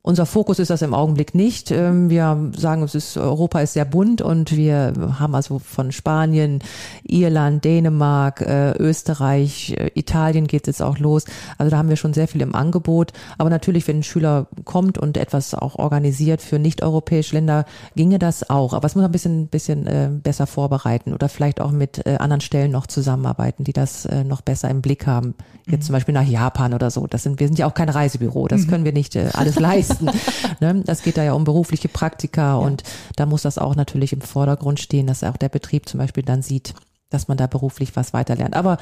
Unser 0.04 0.26
Fokus 0.26 0.58
ist 0.58 0.68
das 0.68 0.82
im 0.82 0.94
Augenblick 0.94 1.32
nicht. 1.32 1.70
Ähm, 1.70 2.10
wir 2.10 2.50
sagen, 2.56 2.82
es 2.82 2.96
ist, 2.96 3.16
Europa 3.16 3.60
ist 3.60 3.74
sehr 3.74 3.84
bunt 3.84 4.20
und 4.20 4.56
wir 4.56 4.92
haben 5.20 5.36
also 5.36 5.60
von 5.60 5.92
Spanien, 5.92 6.58
Irland, 7.04 7.64
Dänemark, 7.64 8.40
äh, 8.40 8.72
Österreich, 8.78 9.76
äh, 9.78 9.92
Italien 9.94 10.48
geht 10.48 10.62
es 10.62 10.78
jetzt 10.78 10.82
auch 10.82 10.98
los. 10.98 11.24
Also 11.56 11.70
da 11.70 11.76
haben 11.76 11.88
wir 11.88 11.94
schon 11.94 12.14
sehr 12.14 12.26
viel 12.26 12.40
im 12.40 12.56
Angebot. 12.56 13.12
Aber 13.38 13.48
natürlich, 13.48 13.86
wenn 13.86 14.00
ein 14.00 14.02
Schüler 14.02 14.48
kommt 14.64 14.98
und 14.98 15.16
etwas 15.16 15.54
auch 15.54 15.76
organisiert 15.76 16.42
für 16.42 16.58
nicht-europäische 16.58 17.36
Länder, 17.36 17.64
ginge 17.94 18.18
das 18.18 18.50
auch. 18.50 18.72
Aber 18.72 18.86
es 18.86 18.96
muss 18.96 19.04
ein 19.04 19.12
bisschen, 19.12 19.46
bisschen 19.46 19.86
äh, 19.86 20.08
besser 20.10 20.48
vorbereiten 20.48 21.14
oder 21.14 21.28
vielleicht 21.28 21.60
auch 21.60 21.70
mit 21.70 22.04
anderen 22.04 22.40
Stellen 22.40 22.72
noch 22.72 22.88
zusammenarbeiten, 22.88 23.62
die 23.62 23.72
das 23.72 24.08
noch 24.24 24.40
besser 24.40 24.68
im 24.68 24.82
Blick 24.82 25.06
haben. 25.06 25.34
Jetzt 25.66 25.82
mhm. 25.82 25.82
zum 25.82 25.92
Beispiel 25.92 26.14
nach 26.14 26.26
Japan 26.26 26.74
oder 26.74 26.90
so. 26.90 27.06
Das 27.06 27.22
sind, 27.22 27.38
wir 27.38 27.46
sind 27.46 27.58
ja 27.58 27.66
auch 27.66 27.74
kein 27.74 27.88
Reisebüro. 27.88 28.48
Das 28.48 28.62
mhm. 28.62 28.70
können 28.70 28.84
wir 28.84 28.92
nicht 28.92 29.16
alles 29.16 29.60
leisten 29.60 29.91
leisten. 30.00 30.10
ne? 30.60 30.82
Das 30.84 31.02
geht 31.02 31.16
da 31.16 31.24
ja 31.24 31.32
um 31.32 31.44
berufliche 31.44 31.88
Praktika 31.88 32.52
ja. 32.52 32.56
und 32.56 32.82
da 33.16 33.26
muss 33.26 33.42
das 33.42 33.58
auch 33.58 33.76
natürlich 33.76 34.12
im 34.12 34.20
Vordergrund 34.20 34.80
stehen, 34.80 35.06
dass 35.06 35.24
auch 35.24 35.36
der 35.36 35.48
Betrieb 35.48 35.88
zum 35.88 35.98
Beispiel 35.98 36.22
dann 36.22 36.42
sieht, 36.42 36.74
dass 37.10 37.28
man 37.28 37.36
da 37.36 37.46
beruflich 37.46 37.94
was 37.96 38.12
weiterlernt. 38.12 38.54
Aber 38.54 38.78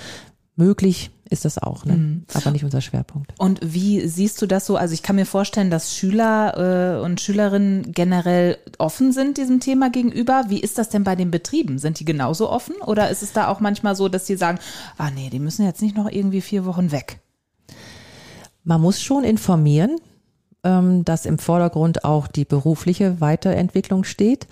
möglich 0.56 1.10
ist 1.30 1.44
das 1.44 1.58
auch, 1.58 1.84
ne? 1.84 1.94
Mhm. 1.94 2.24
aber 2.34 2.50
nicht 2.50 2.64
unser 2.64 2.80
Schwerpunkt. 2.80 3.32
Und 3.38 3.60
wie 3.62 4.06
siehst 4.08 4.42
du 4.42 4.46
das 4.46 4.66
so? 4.66 4.76
Also 4.76 4.94
ich 4.94 5.02
kann 5.02 5.16
mir 5.16 5.26
vorstellen, 5.26 5.70
dass 5.70 5.96
Schüler 5.96 6.98
äh, 6.98 7.04
und 7.04 7.20
Schülerinnen 7.20 7.92
generell 7.92 8.58
offen 8.78 9.12
sind 9.12 9.38
diesem 9.38 9.60
Thema 9.60 9.90
gegenüber. 9.90 10.46
Wie 10.48 10.60
ist 10.60 10.76
das 10.76 10.88
denn 10.88 11.04
bei 11.04 11.14
den 11.14 11.30
Betrieben? 11.30 11.78
Sind 11.78 12.00
die 12.00 12.04
genauso 12.04 12.50
offen 12.50 12.74
oder 12.84 13.10
ist 13.10 13.22
es 13.22 13.32
da 13.32 13.46
auch 13.46 13.60
manchmal 13.60 13.94
so, 13.94 14.08
dass 14.08 14.26
sie 14.26 14.36
sagen, 14.36 14.58
ah 14.98 15.10
nee, 15.10 15.30
die 15.30 15.38
müssen 15.38 15.64
jetzt 15.64 15.82
nicht 15.82 15.96
noch 15.96 16.10
irgendwie 16.10 16.40
vier 16.40 16.64
Wochen 16.64 16.90
weg? 16.90 17.20
Man 18.64 18.80
muss 18.80 19.00
schon 19.00 19.24
informieren, 19.24 19.96
dass 20.62 21.26
im 21.26 21.38
Vordergrund 21.38 22.04
auch 22.04 22.26
die 22.26 22.44
berufliche 22.44 23.20
Weiterentwicklung 23.20 24.04
steht 24.04 24.46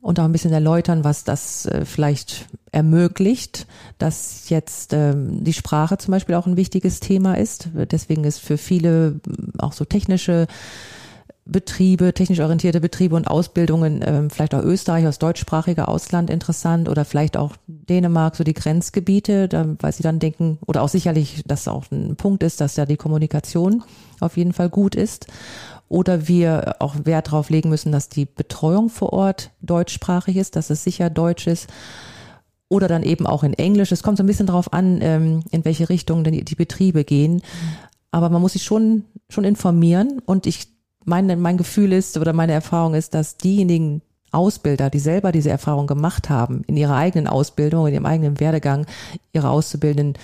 und 0.00 0.20
auch 0.20 0.24
ein 0.24 0.32
bisschen 0.32 0.52
erläutern, 0.52 1.04
was 1.04 1.24
das 1.24 1.66
äh, 1.66 1.84
vielleicht 1.84 2.46
ermöglicht, 2.70 3.66
dass 3.98 4.48
jetzt 4.48 4.92
ähm, 4.92 5.42
die 5.42 5.52
Sprache 5.52 5.98
zum 5.98 6.12
Beispiel 6.12 6.34
auch 6.34 6.46
ein 6.46 6.56
wichtiges 6.56 7.00
Thema 7.00 7.34
ist. 7.34 7.68
Deswegen 7.74 8.24
ist 8.24 8.38
für 8.38 8.58
viele 8.58 9.20
auch 9.58 9.72
so 9.72 9.84
technische 9.84 10.46
Betriebe, 11.50 12.12
technisch 12.12 12.40
orientierte 12.40 12.80
Betriebe 12.80 13.16
und 13.16 13.26
Ausbildungen, 13.26 14.04
ähm, 14.04 14.28
vielleicht 14.28 14.54
auch 14.54 14.62
Österreich 14.62 15.06
aus 15.06 15.18
deutschsprachiger 15.18 15.88
Ausland 15.88 16.28
interessant 16.28 16.90
oder 16.90 17.06
vielleicht 17.06 17.38
auch 17.38 17.54
Dänemark, 17.66 18.36
so 18.36 18.44
die 18.44 18.52
Grenzgebiete, 18.52 19.48
da, 19.48 19.64
weil 19.80 19.92
sie 19.92 20.02
dann 20.02 20.18
denken, 20.18 20.58
oder 20.66 20.82
auch 20.82 20.90
sicherlich, 20.90 21.42
dass 21.46 21.66
auch 21.66 21.84
ein 21.90 22.16
Punkt 22.16 22.42
ist, 22.42 22.60
dass 22.60 22.76
ja 22.76 22.84
die 22.84 22.98
Kommunikation 22.98 23.82
auf 24.20 24.36
jeden 24.36 24.52
Fall 24.52 24.68
gut 24.68 24.94
ist. 24.94 25.26
Oder 25.88 26.28
wir 26.28 26.76
auch 26.80 26.96
Wert 27.04 27.28
darauf 27.28 27.48
legen 27.48 27.70
müssen, 27.70 27.92
dass 27.92 28.10
die 28.10 28.26
Betreuung 28.26 28.90
vor 28.90 29.14
Ort 29.14 29.50
deutschsprachig 29.62 30.36
ist, 30.36 30.54
dass 30.54 30.68
es 30.68 30.84
sicher 30.84 31.08
Deutsch 31.08 31.46
ist. 31.46 31.70
Oder 32.68 32.88
dann 32.88 33.02
eben 33.02 33.26
auch 33.26 33.42
in 33.42 33.54
Englisch. 33.54 33.90
Es 33.90 34.02
kommt 34.02 34.18
so 34.18 34.22
ein 34.22 34.26
bisschen 34.26 34.46
darauf 34.46 34.74
an, 34.74 34.98
ähm, 35.00 35.42
in 35.50 35.64
welche 35.64 35.88
Richtung 35.88 36.24
denn 36.24 36.44
die 36.44 36.54
Betriebe 36.54 37.04
gehen. 37.04 37.40
Aber 38.10 38.28
man 38.28 38.42
muss 38.42 38.52
sich 38.52 38.64
schon, 38.64 39.04
schon 39.30 39.44
informieren. 39.44 40.20
Und 40.26 40.46
ich 40.46 40.77
mein, 41.04 41.40
mein 41.40 41.56
Gefühl 41.56 41.92
ist 41.92 42.16
oder 42.18 42.32
meine 42.32 42.52
Erfahrung 42.52 42.94
ist, 42.94 43.14
dass 43.14 43.36
diejenigen 43.36 44.02
Ausbilder, 44.30 44.90
die 44.90 44.98
selber 44.98 45.32
diese 45.32 45.50
Erfahrung 45.50 45.86
gemacht 45.86 46.28
haben, 46.28 46.62
in 46.66 46.76
ihrer 46.76 46.96
eigenen 46.96 47.26
Ausbildung, 47.26 47.86
in 47.86 47.94
ihrem 47.94 48.06
eigenen 48.06 48.40
Werdegang, 48.40 48.86
ihre 49.32 49.48
Auszubildenden 49.48 50.14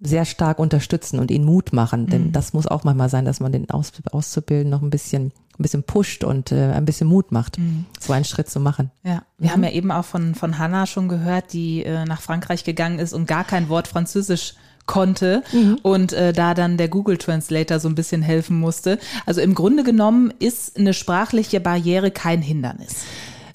sehr 0.00 0.24
stark 0.24 0.58
unterstützen 0.58 1.18
und 1.18 1.30
ihnen 1.30 1.44
Mut 1.44 1.72
machen. 1.72 2.02
Mhm. 2.02 2.10
Denn 2.10 2.32
das 2.32 2.52
muss 2.52 2.66
auch 2.66 2.84
manchmal 2.84 3.08
sein, 3.08 3.24
dass 3.24 3.40
man 3.40 3.52
den 3.52 3.70
Aus 3.70 3.92
Auszubildenden 4.12 4.70
noch 4.70 4.82
ein 4.82 4.90
bisschen 4.90 5.32
ein 5.58 5.62
bisschen 5.62 5.82
pusht 5.82 6.22
und 6.22 6.52
äh, 6.52 6.70
ein 6.72 6.84
bisschen 6.84 7.08
Mut 7.08 7.32
macht, 7.32 7.58
mhm. 7.58 7.86
so 7.98 8.12
einen 8.12 8.24
Schritt 8.24 8.48
zu 8.48 8.60
machen. 8.60 8.90
Ja, 9.02 9.22
wir 9.38 9.48
mhm. 9.48 9.52
haben 9.52 9.64
ja 9.64 9.70
eben 9.70 9.90
auch 9.90 10.04
von, 10.04 10.34
von 10.34 10.58
Hannah 10.58 10.86
schon 10.86 11.08
gehört, 11.08 11.52
die 11.52 11.82
äh, 11.82 12.04
nach 12.04 12.20
Frankreich 12.20 12.62
gegangen 12.62 13.00
ist 13.00 13.12
und 13.12 13.26
gar 13.26 13.44
kein 13.44 13.68
Wort 13.68 13.88
Französisch 13.88 14.54
konnte 14.88 15.44
mhm. 15.52 15.78
und 15.82 16.12
äh, 16.12 16.32
da 16.32 16.54
dann 16.54 16.76
der 16.76 16.88
Google 16.88 17.18
Translator 17.18 17.78
so 17.78 17.88
ein 17.88 17.94
bisschen 17.94 18.22
helfen 18.22 18.58
musste. 18.58 18.98
Also 19.24 19.40
im 19.40 19.54
Grunde 19.54 19.84
genommen 19.84 20.34
ist 20.40 20.76
eine 20.76 20.94
sprachliche 20.94 21.60
Barriere 21.60 22.10
kein 22.10 22.42
Hindernis. 22.42 23.04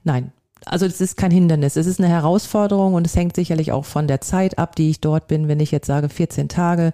Nein, 0.06 0.32
also 0.66 0.86
es 0.86 1.02
ist 1.02 1.18
kein 1.18 1.32
Hindernis, 1.32 1.76
es 1.76 1.88
ist 1.88 2.00
eine 2.00 2.08
Herausforderung 2.08 2.94
und 2.94 3.06
es 3.06 3.16
hängt 3.16 3.36
sicherlich 3.36 3.74
auch 3.74 3.84
von 3.84 4.08
der 4.08 4.22
Zeit 4.22 4.58
ab, 4.58 4.78
die 4.78 4.90
ich 4.90 5.02
dort 5.02 5.28
bin. 5.28 5.50
Wenn 5.50 5.60
ich 5.60 5.72
jetzt 5.72 5.88
sage 5.88 6.08
14 6.08 6.48
Tage, 6.48 6.94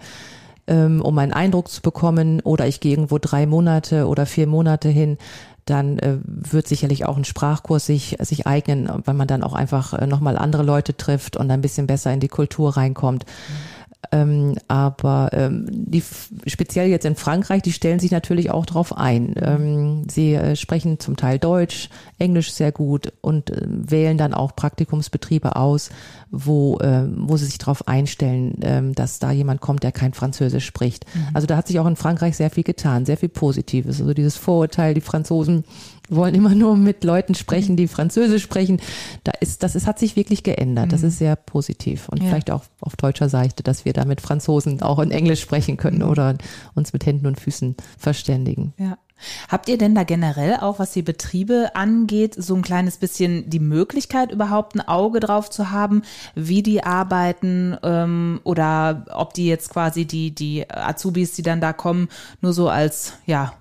ähm, 0.68 1.02
um 1.02 1.18
einen 1.18 1.34
Eindruck 1.34 1.68
zu 1.68 1.82
bekommen, 1.82 2.42
oder 2.42 2.66
ich 2.66 2.80
gehe 2.80 2.92
irgendwo 2.92 3.18
drei 3.20 3.46
Monate 3.46 4.08
oder 4.08 4.26
vier 4.26 4.48
Monate 4.48 4.90
hin, 4.90 5.18
dann 5.66 6.00
äh, 6.00 6.18
wird 6.24 6.68
sicherlich 6.68 7.06
auch 7.06 7.18
ein 7.18 7.26
Sprachkurs 7.26 7.86
sich, 7.86 8.18
sich 8.22 8.48
eignen, 8.48 8.90
weil 9.06 9.14
man 9.14 9.28
dann 9.28 9.44
auch 9.44 9.54
einfach 9.54 9.94
äh, 9.94 10.08
nochmal 10.08 10.38
andere 10.38 10.64
Leute 10.64 10.98
trifft 10.98 11.38
und 11.38 11.52
ein 11.52 11.62
bisschen 11.62 11.88
besser 11.88 12.12
in 12.12 12.20
die 12.20 12.28
Kultur 12.28 12.78
reinkommt. 12.78 13.26
Mhm. 13.26 13.79
Ähm, 14.12 14.56
aber 14.68 15.30
ähm, 15.34 15.68
die 15.70 16.02
speziell 16.48 16.88
jetzt 16.88 17.06
in 17.06 17.16
Frankreich, 17.16 17.62
die 17.62 17.74
stellen 17.74 18.00
sich 18.00 18.12
natürlich 18.12 18.50
auch 18.50 18.66
darauf 18.66 18.98
ein. 18.98 19.36
Ähm, 19.42 20.04
sie 20.10 20.34
äh, 20.34 20.56
sprechen 20.56 21.00
zum 21.00 21.18
Teil 21.18 21.38
Deutsch, 21.38 21.90
Englisch 22.18 22.54
sehr 22.54 22.72
gut 22.72 23.12
und 23.22 23.52
äh, 23.52 23.62
wählen 23.68 24.18
dann 24.18 24.34
auch 24.34 24.56
Praktikumsbetriebe 24.56 25.58
aus, 25.58 25.90
wo, 26.32 26.80
äh, 26.80 27.08
wo 27.18 27.36
sie 27.38 27.46
sich 27.46 27.58
darauf 27.58 27.88
einstellen, 27.88 28.56
ähm, 28.62 28.96
dass 28.96 29.20
da 29.20 29.32
jemand 29.32 29.60
kommt, 29.60 29.84
der 29.84 29.92
kein 29.92 30.14
Französisch 30.14 30.66
spricht. 30.66 31.06
Mhm. 31.14 31.28
Also 31.34 31.46
da 31.46 31.58
hat 31.58 31.68
sich 31.68 31.80
auch 31.80 31.88
in 31.88 31.98
Frankreich 31.98 32.38
sehr 32.38 32.50
viel 32.50 32.64
getan, 32.64 33.06
sehr 33.06 33.18
viel 33.18 33.30
Positives. 33.30 34.00
Also 34.00 34.14
dieses 34.14 34.38
Vorurteil, 34.38 34.94
die 34.94 35.02
Franzosen 35.02 35.66
wollen 36.10 36.36
immer 36.36 36.56
nur 36.56 36.76
mit 36.76 37.04
Leuten 37.04 37.36
sprechen, 37.36 37.76
die 37.76 37.88
Französisch 37.88 38.44
sprechen. 38.44 38.82
Da 39.24 39.32
ist, 39.40 39.64
das 39.64 39.76
ist, 39.76 39.88
hat 39.88 40.00
sich 40.00 40.16
wirklich 40.16 40.44
geändert. 40.44 40.92
Das 40.92 41.02
mhm. 41.02 41.08
ist 41.10 41.18
sehr 41.20 41.36
positiv. 41.36 42.10
Und 42.10 42.22
ja. 42.22 42.30
vielleicht 42.30 42.52
auch 42.52 42.64
auf 42.82 42.96
deutscher 42.96 43.30
Seite, 43.30 43.64
dass 43.64 43.86
wir 43.86 43.94
da 43.94 44.06
mit 44.06 44.22
Franzosen 44.22 44.82
auch 44.82 45.00
in 45.00 45.12
Englisch 45.12 45.42
sprechen 45.42 45.78
können 45.78 46.00
mhm. 46.00 46.10
oder 46.10 46.38
uns 46.76 46.94
mit 46.94 47.06
Händen 47.06 47.28
und 47.28 47.40
Füßen 47.40 47.76
verständigen. 47.98 48.74
Ja. 48.78 48.98
Habt 49.50 49.68
ihr 49.68 49.78
denn 49.78 49.96
da 49.96 50.04
generell 50.04 50.58
auch, 50.58 50.80
was 50.80 50.94
die 50.94 51.02
Betriebe 51.02 51.72
angeht, 51.74 52.36
so 52.38 52.56
ein 52.56 52.62
kleines 52.62 52.98
bisschen 52.98 53.50
die 53.50 53.60
Möglichkeit, 53.60 54.32
überhaupt 54.32 54.76
ein 54.76 54.88
Auge 54.88 55.20
drauf 55.20 55.50
zu 55.50 55.72
haben, 55.72 56.04
wie 56.36 56.64
die 56.64 56.84
arbeiten 56.84 57.78
ähm, 57.84 58.40
oder 58.44 59.06
ob 59.12 59.34
die 59.34 59.48
jetzt 59.48 59.72
quasi 59.72 60.06
die, 60.06 60.34
die 60.34 60.70
Azubis, 60.70 61.34
die 61.34 61.42
dann 61.42 61.62
da 61.62 61.74
kommen, 61.74 62.08
nur 62.42 62.54
so 62.54 62.70
als 62.70 63.14
ja 63.26 63.54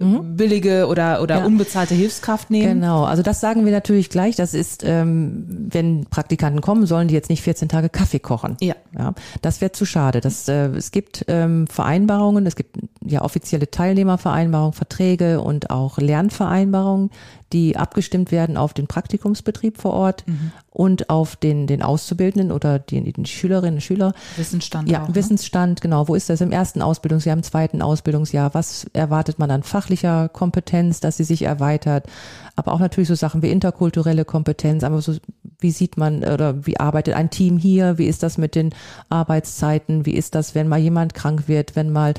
mhm. 0.00 0.36
billige 0.36 0.86
oder, 0.86 1.22
oder 1.22 1.38
ja. 1.38 1.44
unbezahlte 1.44 1.94
Hilfskraft 1.94 2.50
nehmen. 2.50 2.80
Genau, 2.80 3.04
also 3.04 3.22
das 3.22 3.40
sagen 3.40 3.64
wir 3.64 3.72
natürlich 3.72 4.10
gleich. 4.10 4.36
Das 4.36 4.54
ist, 4.54 4.82
ähm, 4.84 5.44
wenn 5.70 6.06
Praktikanten 6.06 6.60
kommen, 6.60 6.86
sollen 6.86 7.08
die 7.08 7.14
jetzt 7.14 7.30
nicht 7.30 7.42
14 7.42 7.68
Tage 7.68 7.88
Kaffee 7.88 8.18
kochen. 8.18 8.56
Ja. 8.60 8.74
ja 8.96 9.14
das 9.42 9.60
wäre 9.60 9.72
zu 9.72 9.84
schade. 9.84 10.20
Das, 10.20 10.48
äh, 10.48 10.68
es 10.68 10.90
gibt 10.90 11.24
ähm, 11.28 11.66
Vereinbarungen, 11.66 12.46
es 12.46 12.56
gibt 12.56 12.76
ja 13.04 13.22
offizielle 13.22 13.70
Teilnehmervereinbarungen, 13.70 14.72
Verträge 14.72 15.40
und 15.40 15.70
auch 15.70 15.98
Lernvereinbarungen, 15.98 17.10
die 17.52 17.76
abgestimmt 17.76 18.30
werden 18.30 18.56
auf 18.56 18.74
den 18.74 18.86
Praktikumsbetrieb 18.86 19.80
vor 19.80 19.92
Ort 19.94 20.24
mhm. 20.26 20.52
Und 20.78 21.10
auf 21.10 21.34
den, 21.34 21.66
den 21.66 21.82
Auszubildenden 21.82 22.52
oder 22.52 22.78
die, 22.78 23.12
die 23.12 23.26
Schülerinnen 23.26 23.74
und 23.74 23.80
Schüler. 23.80 24.14
Wissensstand. 24.36 24.88
Ja, 24.88 25.02
auch, 25.02 25.08
ne? 25.08 25.16
Wissensstand, 25.16 25.80
genau. 25.80 26.06
Wo 26.06 26.14
ist 26.14 26.30
das 26.30 26.40
im 26.40 26.52
ersten 26.52 26.82
Ausbildungsjahr, 26.82 27.36
im 27.36 27.42
zweiten 27.42 27.82
Ausbildungsjahr? 27.82 28.54
Was 28.54 28.86
erwartet 28.92 29.40
man 29.40 29.50
an 29.50 29.64
fachlicher 29.64 30.28
Kompetenz, 30.28 31.00
dass 31.00 31.16
sie 31.16 31.24
sich 31.24 31.42
erweitert? 31.42 32.06
Aber 32.54 32.72
auch 32.72 32.78
natürlich 32.78 33.08
so 33.08 33.16
Sachen 33.16 33.42
wie 33.42 33.50
interkulturelle 33.50 34.24
Kompetenz, 34.24 34.84
aber 34.84 35.02
so, 35.02 35.16
wie 35.58 35.72
sieht 35.72 35.96
man 35.96 36.22
oder 36.22 36.64
wie 36.64 36.78
arbeitet 36.78 37.14
ein 37.14 37.30
Team 37.30 37.58
hier? 37.58 37.98
Wie 37.98 38.06
ist 38.06 38.22
das 38.22 38.38
mit 38.38 38.54
den 38.54 38.72
Arbeitszeiten? 39.08 40.06
Wie 40.06 40.14
ist 40.14 40.36
das, 40.36 40.54
wenn 40.54 40.68
mal 40.68 40.78
jemand 40.78 41.12
krank 41.12 41.48
wird, 41.48 41.74
wenn 41.74 41.90
mal 41.90 42.14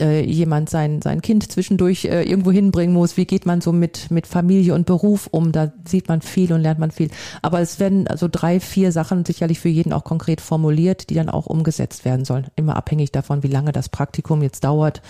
äh, 0.00 0.24
jemand 0.24 0.70
sein, 0.70 1.02
sein 1.02 1.22
Kind 1.22 1.50
zwischendurch 1.50 2.04
äh, 2.04 2.22
irgendwo 2.22 2.52
hinbringen 2.52 2.94
muss, 2.94 3.16
wie 3.16 3.26
geht 3.26 3.46
man 3.46 3.60
so 3.60 3.72
mit, 3.72 4.10
mit 4.10 4.26
Familie 4.26 4.74
und 4.74 4.86
Beruf 4.86 5.28
um, 5.30 5.52
da 5.52 5.72
sieht 5.86 6.08
man 6.08 6.22
viel 6.22 6.52
und 6.52 6.60
lernt 6.60 6.78
man 6.78 6.90
viel. 6.90 7.10
Aber 7.42 7.60
es 7.60 7.80
werden 7.80 8.06
also 8.06 8.28
drei, 8.30 8.60
vier 8.60 8.92
Sachen 8.92 9.24
sicherlich 9.24 9.60
für 9.60 9.68
jeden 9.68 9.92
auch 9.92 10.04
konkret 10.04 10.40
formuliert, 10.40 11.10
die 11.10 11.14
dann 11.14 11.28
auch 11.28 11.46
umgesetzt 11.46 12.04
werden 12.04 12.24
sollen. 12.24 12.46
Immer 12.56 12.76
abhängig 12.76 13.12
davon, 13.12 13.42
wie 13.42 13.48
lange 13.48 13.72
das 13.72 13.88
Praktikum 13.88 14.42
jetzt 14.42 14.64
dauert. 14.64 15.02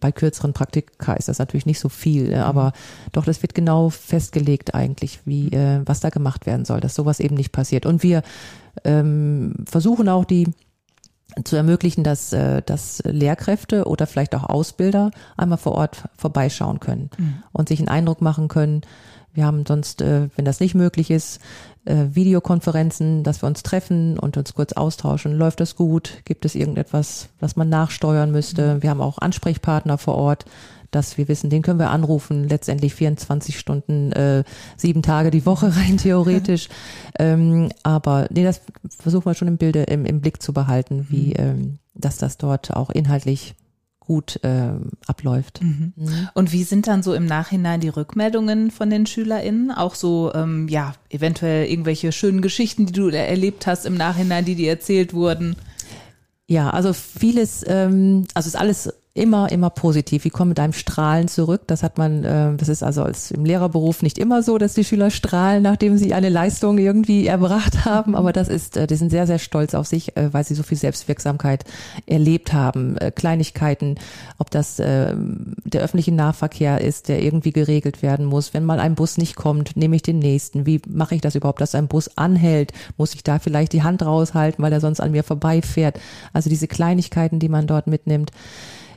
Bei 0.00 0.12
kürzeren 0.12 0.54
Praktika 0.54 1.12
ist 1.12 1.28
das 1.28 1.38
natürlich 1.38 1.66
nicht 1.66 1.78
so 1.78 1.90
viel, 1.90 2.32
äh, 2.32 2.36
aber 2.36 2.72
doch, 3.12 3.26
das 3.26 3.42
wird 3.42 3.54
genau 3.54 3.90
festgelegt 3.90 4.74
eigentlich, 4.74 5.20
wie, 5.26 5.48
äh, 5.48 5.82
was 5.84 6.00
da 6.00 6.08
gemacht 6.08 6.46
werden 6.46 6.64
soll, 6.64 6.80
dass 6.80 6.94
sowas 6.94 7.20
eben 7.20 7.34
nicht 7.34 7.52
passiert. 7.52 7.84
Und 7.84 8.02
wir 8.02 8.22
ähm, 8.84 9.54
versuchen 9.66 10.08
auch 10.08 10.24
die 10.24 10.48
zu 11.44 11.56
ermöglichen, 11.56 12.04
dass, 12.04 12.32
äh, 12.32 12.62
dass 12.62 13.02
Lehrkräfte 13.04 13.84
oder 13.86 14.06
vielleicht 14.06 14.34
auch 14.34 14.44
Ausbilder 14.44 15.10
einmal 15.36 15.58
vor 15.58 15.72
Ort 15.72 16.04
vorbeischauen 16.16 16.80
können 16.80 17.10
mhm. 17.18 17.42
und 17.52 17.68
sich 17.68 17.80
einen 17.80 17.88
Eindruck 17.88 18.20
machen 18.20 18.48
können. 18.48 18.82
Wir 19.32 19.46
haben 19.46 19.66
sonst, 19.66 20.00
äh, 20.00 20.28
wenn 20.36 20.44
das 20.44 20.60
nicht 20.60 20.74
möglich 20.74 21.10
ist, 21.10 21.40
äh, 21.86 22.06
Videokonferenzen, 22.12 23.24
dass 23.24 23.42
wir 23.42 23.48
uns 23.48 23.64
treffen 23.64 24.18
und 24.18 24.36
uns 24.36 24.54
kurz 24.54 24.74
austauschen. 24.74 25.36
Läuft 25.36 25.60
das 25.60 25.74
gut? 25.74 26.22
Gibt 26.24 26.44
es 26.44 26.54
irgendetwas, 26.54 27.30
was 27.40 27.56
man 27.56 27.68
nachsteuern 27.68 28.30
müsste? 28.30 28.76
Mhm. 28.76 28.82
Wir 28.82 28.90
haben 28.90 29.00
auch 29.00 29.18
Ansprechpartner 29.18 29.98
vor 29.98 30.14
Ort, 30.14 30.44
dass 30.94 31.18
wir 31.18 31.28
wissen, 31.28 31.50
den 31.50 31.62
können 31.62 31.78
wir 31.78 31.90
anrufen, 31.90 32.48
letztendlich 32.48 32.94
24 32.94 33.58
Stunden, 33.58 34.12
äh, 34.12 34.44
sieben 34.76 35.02
Tage 35.02 35.30
die 35.30 35.46
Woche 35.46 35.74
rein 35.76 35.96
theoretisch. 35.96 36.68
ähm, 37.18 37.70
aber 37.82 38.28
nee, 38.30 38.44
das 38.44 38.60
versuchen 38.98 39.26
wir 39.26 39.34
schon 39.34 39.48
im 39.48 39.56
Bilde, 39.56 39.84
im, 39.84 40.04
im 40.04 40.20
Blick 40.20 40.42
zu 40.42 40.52
behalten, 40.52 41.06
wie, 41.10 41.28
mhm. 41.28 41.34
ähm, 41.36 41.78
dass 41.94 42.18
das 42.18 42.38
dort 42.38 42.74
auch 42.74 42.90
inhaltlich 42.90 43.54
gut 44.06 44.38
äh, 44.44 44.72
abläuft. 45.06 45.62
Mhm. 45.62 45.94
Mhm. 45.96 46.28
Und 46.34 46.52
wie 46.52 46.64
sind 46.64 46.86
dann 46.86 47.02
so 47.02 47.14
im 47.14 47.24
Nachhinein 47.24 47.80
die 47.80 47.88
Rückmeldungen 47.88 48.70
von 48.70 48.90
den 48.90 49.06
SchülerInnen? 49.06 49.70
Auch 49.70 49.94
so, 49.94 50.32
ähm, 50.34 50.68
ja, 50.68 50.94
eventuell 51.08 51.66
irgendwelche 51.66 52.12
schönen 52.12 52.42
Geschichten, 52.42 52.86
die 52.86 52.92
du 52.92 53.08
erlebt 53.08 53.66
hast 53.66 53.86
im 53.86 53.96
Nachhinein, 53.96 54.44
die 54.44 54.56
dir 54.56 54.70
erzählt 54.70 55.14
wurden? 55.14 55.56
Ja, 56.46 56.70
also 56.70 56.92
vieles, 56.92 57.64
ähm, 57.66 58.26
also 58.34 58.48
ist 58.48 58.56
alles 58.56 58.92
immer, 59.14 59.52
immer 59.52 59.70
positiv. 59.70 60.24
Die 60.24 60.30
kommen 60.30 60.48
mit 60.48 60.58
einem 60.58 60.72
Strahlen 60.72 61.28
zurück. 61.28 61.62
Das 61.68 61.84
hat 61.84 61.98
man, 61.98 62.24
äh, 62.24 62.56
das 62.56 62.68
ist 62.68 62.82
also 62.82 63.04
als 63.04 63.30
im 63.30 63.44
Lehrerberuf 63.44 64.02
nicht 64.02 64.18
immer 64.18 64.42
so, 64.42 64.58
dass 64.58 64.74
die 64.74 64.82
Schüler 64.82 65.10
strahlen, 65.10 65.62
nachdem 65.62 65.96
sie 65.96 66.12
eine 66.14 66.28
Leistung 66.28 66.78
irgendwie 66.78 67.28
erbracht 67.28 67.84
haben. 67.84 68.16
Aber 68.16 68.32
das 68.32 68.48
ist, 68.48 68.76
äh, 68.76 68.88
die 68.88 68.96
sind 68.96 69.10
sehr, 69.10 69.28
sehr 69.28 69.38
stolz 69.38 69.74
auf 69.74 69.86
sich, 69.86 70.16
äh, 70.16 70.32
weil 70.32 70.42
sie 70.42 70.56
so 70.56 70.64
viel 70.64 70.76
Selbstwirksamkeit 70.76 71.64
erlebt 72.06 72.52
haben. 72.52 72.98
Äh, 72.98 73.12
Kleinigkeiten, 73.12 73.94
ob 74.38 74.50
das 74.50 74.80
äh, 74.80 75.14
der 75.64 75.82
öffentliche 75.82 76.12
Nahverkehr 76.12 76.80
ist, 76.80 77.08
der 77.08 77.22
irgendwie 77.22 77.52
geregelt 77.52 78.02
werden 78.02 78.26
muss. 78.26 78.52
Wenn 78.52 78.64
mal 78.64 78.80
ein 78.80 78.96
Bus 78.96 79.16
nicht 79.16 79.36
kommt, 79.36 79.76
nehme 79.76 79.94
ich 79.94 80.02
den 80.02 80.18
nächsten. 80.18 80.66
Wie 80.66 80.82
mache 80.88 81.14
ich 81.14 81.20
das 81.20 81.36
überhaupt, 81.36 81.60
dass 81.60 81.76
ein 81.76 81.86
Bus 81.86 82.18
anhält? 82.18 82.72
Muss 82.96 83.14
ich 83.14 83.22
da 83.22 83.38
vielleicht 83.38 83.74
die 83.74 83.84
Hand 83.84 84.04
raushalten, 84.04 84.62
weil 84.64 84.72
er 84.72 84.80
sonst 84.80 84.98
an 84.98 85.12
mir 85.12 85.22
vorbeifährt? 85.22 86.00
Also 86.32 86.50
diese 86.50 86.66
Kleinigkeiten, 86.66 87.38
die 87.38 87.48
man 87.48 87.68
dort 87.68 87.86
mitnimmt. 87.86 88.32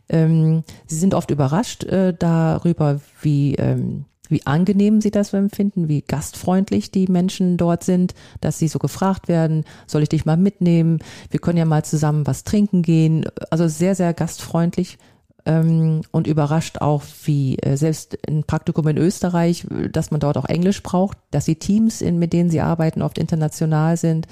Ähm, 0.10 0.64
sie 0.86 0.98
sind 0.98 1.14
oft 1.14 1.32
überrascht 1.32 1.84
äh, 1.84 2.14
darüber, 2.18 3.00
wie, 3.22 3.56
ähm, 3.56 4.06
wie 4.30 4.46
angenehm 4.46 5.02
sie 5.02 5.12
das 5.12 5.34
empfinden, 5.34 5.88
wie 5.88 6.02
gastfreundlich 6.02 6.92
die 6.92 7.08
Menschen 7.08 7.58
dort 7.58 7.84
sind, 7.84 8.14
dass 8.42 8.60
sie 8.60 8.68
so 8.68 8.80
gefragt 8.80 9.28
werden, 9.28 9.66
soll 9.86 10.04
ich 10.04 10.10
dich 10.10 10.26
mal 10.26 10.38
mitnehmen? 10.38 11.00
Wir 11.30 11.40
können 11.40 11.58
ja 11.58 11.66
mal 11.66 11.84
zusammen 11.84 12.28
was 12.28 12.44
trinken 12.44 12.82
gehen. 12.82 13.26
Also 13.50 13.68
sehr, 13.68 13.96
sehr 13.96 14.14
gastfreundlich 14.14 14.98
ähm, 15.46 16.02
und 16.12 16.28
überrascht 16.28 16.80
auch, 16.80 17.04
wie 17.24 17.58
äh, 17.60 17.78
selbst 17.78 18.18
ein 18.28 18.44
Praktikum 18.44 18.88
in 18.90 18.98
Österreich, 18.98 19.66
dass 19.92 20.12
man 20.12 20.20
dort 20.20 20.38
auch 20.38 20.46
Englisch 20.46 20.84
braucht, 20.84 21.18
dass 21.32 21.46
die 21.46 21.56
Teams, 21.56 22.02
in, 22.02 22.20
mit 22.20 22.34
denen 22.34 22.50
sie 22.50 22.62
arbeiten, 22.62 23.02
oft 23.02 23.18
international 23.18 23.98
sind 23.98 24.28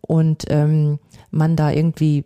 und 0.00 0.44
ähm, 0.48 0.98
man 1.30 1.56
da 1.56 1.70
irgendwie 1.70 2.24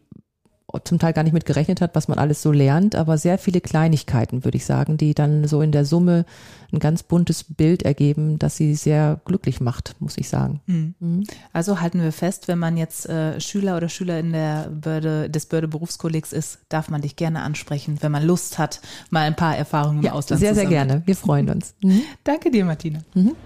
zum 0.84 0.98
Teil 0.98 1.12
gar 1.12 1.22
nicht 1.22 1.32
mit 1.32 1.46
gerechnet 1.46 1.80
hat, 1.80 1.94
was 1.94 2.08
man 2.08 2.18
alles 2.18 2.42
so 2.42 2.50
lernt, 2.50 2.96
aber 2.96 3.18
sehr 3.18 3.38
viele 3.38 3.60
Kleinigkeiten, 3.60 4.44
würde 4.44 4.56
ich 4.56 4.66
sagen, 4.66 4.96
die 4.96 5.14
dann 5.14 5.46
so 5.46 5.62
in 5.62 5.72
der 5.72 5.84
Summe 5.84 6.24
ein 6.72 6.80
ganz 6.80 7.04
buntes 7.04 7.44
Bild 7.44 7.84
ergeben, 7.84 8.38
das 8.38 8.56
sie 8.56 8.74
sehr 8.74 9.20
glücklich 9.24 9.60
macht, 9.60 9.94
muss 10.00 10.18
ich 10.18 10.28
sagen. 10.28 10.60
Mhm. 10.66 10.94
Mhm. 10.98 11.24
Also 11.52 11.80
halten 11.80 12.02
wir 12.02 12.12
fest, 12.12 12.48
wenn 12.48 12.58
man 12.58 12.76
jetzt 12.76 13.08
äh, 13.08 13.40
Schüler 13.40 13.76
oder 13.76 13.88
Schüler 13.88 14.18
in 14.18 14.32
der 14.32 14.68
Börde, 14.68 15.30
des 15.30 15.46
Börde 15.46 15.68
Berufskollegs 15.68 16.32
ist, 16.32 16.58
darf 16.68 16.90
man 16.90 17.00
dich 17.00 17.14
gerne 17.14 17.42
ansprechen, 17.42 17.98
wenn 18.00 18.10
man 18.12 18.24
Lust 18.24 18.58
hat, 18.58 18.80
mal 19.10 19.22
ein 19.22 19.36
paar 19.36 19.56
Erfahrungen 19.56 20.02
ja, 20.02 20.10
im 20.10 20.16
Ausland 20.16 20.40
sehr, 20.40 20.50
zu 20.50 20.54
Sehr, 20.56 20.68
sehr 20.68 20.70
gerne. 20.70 21.02
Wir 21.06 21.16
freuen 21.16 21.48
uns. 21.48 21.74
Mhm. 21.82 22.02
Danke 22.24 22.50
dir, 22.50 22.64
Martina. 22.64 23.00
Mhm. 23.14 23.36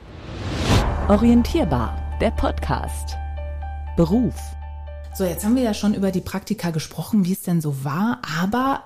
Orientierbar, 1.09 2.00
der 2.20 2.30
Podcast. 2.30 3.16
Beruf. 3.96 4.35
So, 5.12 5.25
jetzt 5.25 5.44
haben 5.44 5.57
wir 5.57 5.62
ja 5.62 5.75
schon 5.75 5.94
über 5.94 6.12
die 6.12 6.20
Praktika 6.20 6.70
gesprochen, 6.70 7.25
wie 7.25 7.33
es 7.33 7.42
denn 7.42 7.61
so 7.61 7.85
war, 7.85 8.23
aber 8.40 8.85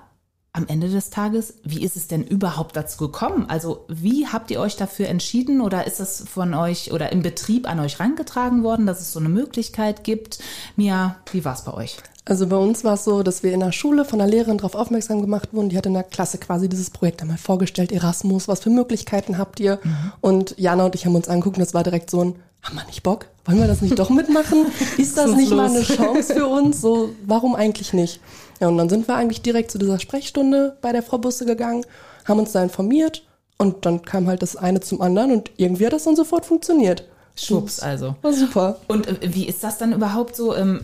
am 0.53 0.67
Ende 0.69 0.89
des 0.89 1.11
Tages, 1.11 1.55
wie 1.65 1.83
ist 1.83 1.97
es 1.97 2.07
denn 2.07 2.23
überhaupt 2.23 2.77
dazu 2.77 2.97
gekommen? 2.99 3.47
Also, 3.49 3.85
wie 3.89 4.29
habt 4.29 4.51
ihr 4.51 4.61
euch 4.61 4.77
dafür 4.77 5.09
entschieden 5.09 5.61
oder 5.61 5.87
ist 5.87 6.01
es 6.01 6.25
von 6.27 6.55
euch 6.55 6.93
oder 6.93 7.13
im 7.13 7.23
Betrieb 7.23 7.69
an 7.69 7.81
euch 7.81 8.01
rangetragen 8.01 8.63
worden, 8.63 8.87
dass 8.87 9.01
es 9.01 9.13
so 9.13 9.19
eine 9.19 9.29
Möglichkeit 9.29 10.05
gibt? 10.05 10.39
Mia, 10.77 11.17
wie 11.33 11.45
war 11.45 11.55
es 11.55 11.63
bei 11.63 11.75
euch? 11.75 11.99
Also 12.25 12.47
bei 12.47 12.57
uns 12.57 12.85
war 12.85 12.95
es 12.95 13.05
so, 13.05 13.23
dass 13.23 13.43
wir 13.43 13.53
in 13.53 13.61
der 13.61 13.73
Schule 13.73 14.05
von 14.05 14.19
der 14.19 14.29
Lehrerin 14.29 14.57
darauf 14.57 14.77
aufmerksam 14.77 15.21
gemacht 15.21 15.51
wurden. 15.53 15.69
Die 15.69 15.77
hat 15.77 15.87
in 15.87 15.93
der 15.93 16.05
Klasse 16.05 16.39
quasi 16.39 16.71
dieses 16.71 16.89
Projekt 16.89 17.21
einmal 17.21 17.37
vorgestellt, 17.37 17.93
Erasmus, 17.93 18.49
was 18.49 18.61
für 18.61 18.71
Möglichkeiten 18.71 19.37
habt 19.37 19.61
ihr? 19.61 19.79
Mhm. 19.83 20.13
Und 20.23 20.55
Jana 20.57 20.87
und 20.87 20.95
ich 20.95 21.05
haben 21.05 21.15
uns 21.15 21.29
angeguckt 21.29 21.59
und 21.59 21.65
das 21.65 21.75
war 21.75 21.83
direkt 21.83 22.11
so 22.11 22.25
ein, 22.25 22.37
haben 22.63 22.77
wir 22.77 22.85
nicht 22.87 23.03
Bock? 23.03 23.27
Wollen 23.47 23.59
wir 23.59 23.67
das 23.67 23.83
nicht 23.83 23.99
doch 23.99 24.11
mitmachen? 24.11 24.67
Ist 24.97 25.17
das 25.19 25.35
nicht 25.35 25.51
mal 25.51 25.69
eine 25.69 25.83
Chance 25.83 26.35
für 26.35 26.47
uns? 26.47 26.81
So, 26.81 27.11
warum 27.27 27.55
eigentlich 27.55 27.93
nicht? 27.93 28.21
Ja, 28.61 28.69
und 28.69 28.79
dann 28.79 28.89
sind 28.89 29.07
wir 29.07 29.17
eigentlich 29.17 29.43
direkt 29.43 29.71
zu 29.71 29.79
dieser 29.79 29.99
Sprechstunde 29.99 30.77
bei 30.81 30.93
der 30.93 31.03
Frau 31.03 31.19
Busse 31.19 31.45
gegangen, 31.45 31.85
haben 32.25 32.39
uns 32.39 32.53
da 32.53 32.63
informiert 32.63 33.25
und 33.59 33.85
dann 33.85 34.03
kam 34.03 34.27
halt 34.27 34.43
das 34.43 34.57
eine 34.57 34.81
zum 34.81 35.01
anderen 35.01 35.33
und 35.33 35.51
irgendwie 35.57 35.87
hat 35.87 35.93
das 35.93 36.05
dann 36.05 36.17
sofort 36.17 36.47
funktioniert. 36.47 37.05
Schwupps, 37.37 37.81
also. 37.81 38.15
War 38.23 38.33
super. 38.33 38.79
Und 38.87 39.09
äh, 39.09 39.35
wie 39.35 39.49
ist 39.49 39.65
das 39.65 39.77
dann 39.77 39.93
überhaupt 39.93 40.37
so? 40.37 40.55
Ähm, 40.55 40.83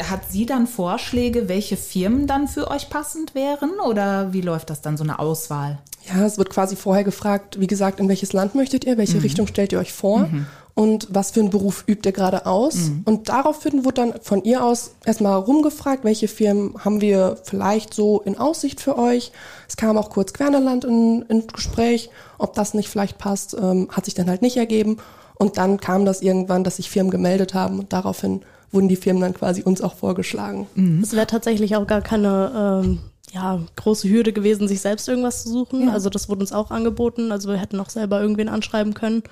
hat 0.00 0.30
sie 0.30 0.46
dann 0.46 0.68
Vorschläge, 0.68 1.48
welche 1.48 1.76
Firmen 1.76 2.28
dann 2.28 2.46
für 2.46 2.70
euch 2.70 2.88
passend 2.88 3.34
wären? 3.34 3.80
Oder 3.80 4.32
wie 4.32 4.40
läuft 4.40 4.70
das 4.70 4.80
dann, 4.80 4.96
so 4.96 5.02
eine 5.02 5.18
Auswahl? 5.18 5.78
Ja, 6.06 6.24
es 6.24 6.38
wird 6.38 6.50
quasi 6.50 6.76
vorher 6.76 7.04
gefragt, 7.04 7.60
wie 7.60 7.66
gesagt, 7.66 8.00
in 8.00 8.08
welches 8.08 8.32
Land 8.32 8.54
möchtet 8.54 8.84
ihr, 8.84 8.96
welche 8.96 9.16
mhm. 9.16 9.22
Richtung 9.22 9.46
stellt 9.46 9.72
ihr 9.72 9.78
euch 9.78 9.92
vor 9.92 10.20
mhm. 10.20 10.46
und 10.74 11.08
was 11.10 11.32
für 11.32 11.40
einen 11.40 11.50
Beruf 11.50 11.84
übt 11.86 12.08
ihr 12.08 12.12
gerade 12.12 12.46
aus. 12.46 12.76
Mhm. 12.76 13.02
Und 13.04 13.28
daraufhin 13.28 13.84
wird 13.84 13.98
dann 13.98 14.14
von 14.22 14.42
ihr 14.44 14.64
aus 14.64 14.92
erstmal 15.04 15.38
rumgefragt, 15.38 16.04
welche 16.04 16.28
Firmen 16.28 16.74
haben 16.82 17.00
wir 17.00 17.38
vielleicht 17.44 17.92
so 17.92 18.20
in 18.20 18.38
Aussicht 18.38 18.80
für 18.80 18.96
euch. 18.96 19.32
Es 19.68 19.76
kam 19.76 19.98
auch 19.98 20.10
kurz 20.10 20.32
Quernerland 20.32 20.84
in, 20.84 21.22
in 21.28 21.46
Gespräch, 21.46 22.10
ob 22.38 22.54
das 22.54 22.74
nicht 22.74 22.88
vielleicht 22.88 23.18
passt, 23.18 23.54
ähm, 23.60 23.88
hat 23.90 24.06
sich 24.06 24.14
dann 24.14 24.30
halt 24.30 24.42
nicht 24.42 24.56
ergeben. 24.56 24.98
Und 25.38 25.58
dann 25.58 25.78
kam 25.78 26.04
das 26.04 26.22
irgendwann, 26.22 26.64
dass 26.64 26.76
sich 26.76 26.90
Firmen 26.90 27.10
gemeldet 27.10 27.54
haben 27.54 27.78
und 27.78 27.92
daraufhin 27.92 28.42
wurden 28.70 28.88
die 28.88 28.96
Firmen 28.96 29.22
dann 29.22 29.34
quasi 29.34 29.62
uns 29.62 29.80
auch 29.80 29.94
vorgeschlagen. 29.94 30.66
Mhm. 30.74 31.00
Es 31.02 31.12
wäre 31.12 31.26
tatsächlich 31.26 31.76
auch 31.76 31.86
gar 31.86 32.00
keine 32.00 32.82
ähm, 32.84 32.98
ja, 33.32 33.60
große 33.76 34.08
Hürde 34.08 34.32
gewesen, 34.32 34.68
sich 34.68 34.80
selbst 34.80 35.08
irgendwas 35.08 35.42
zu 35.42 35.50
suchen. 35.50 35.88
Ja. 35.88 35.92
Also 35.92 36.10
das 36.10 36.28
wurde 36.28 36.40
uns 36.40 36.52
auch 36.52 36.70
angeboten. 36.70 37.32
Also 37.32 37.48
wir 37.48 37.56
hätten 37.56 37.80
auch 37.80 37.90
selber 37.90 38.20
irgendwen 38.20 38.48
anschreiben 38.48 38.94
können. 38.94 39.22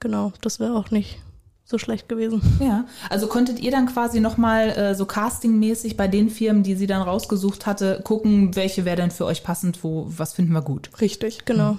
Genau, 0.00 0.32
das 0.40 0.60
wäre 0.60 0.74
auch 0.74 0.90
nicht 0.90 1.18
so 1.64 1.78
schlecht 1.78 2.08
gewesen. 2.08 2.42
Ja, 2.60 2.84
also 3.08 3.28
konntet 3.28 3.60
ihr 3.60 3.70
dann 3.70 3.86
quasi 3.86 4.20
nochmal 4.20 4.70
äh, 4.70 4.94
so 4.94 5.06
castingmäßig 5.06 5.96
bei 5.96 6.08
den 6.08 6.28
Firmen, 6.28 6.62
die 6.62 6.74
sie 6.74 6.86
dann 6.86 7.02
rausgesucht 7.02 7.66
hatte, 7.66 8.00
gucken, 8.02 8.56
welche 8.56 8.84
wäre 8.84 8.96
denn 8.96 9.10
für 9.10 9.24
euch 9.24 9.44
passend, 9.44 9.84
wo, 9.84 10.06
was 10.08 10.32
finden 10.32 10.52
wir 10.52 10.62
gut? 10.62 10.90
Richtig. 11.00 11.44
Genau. 11.44 11.76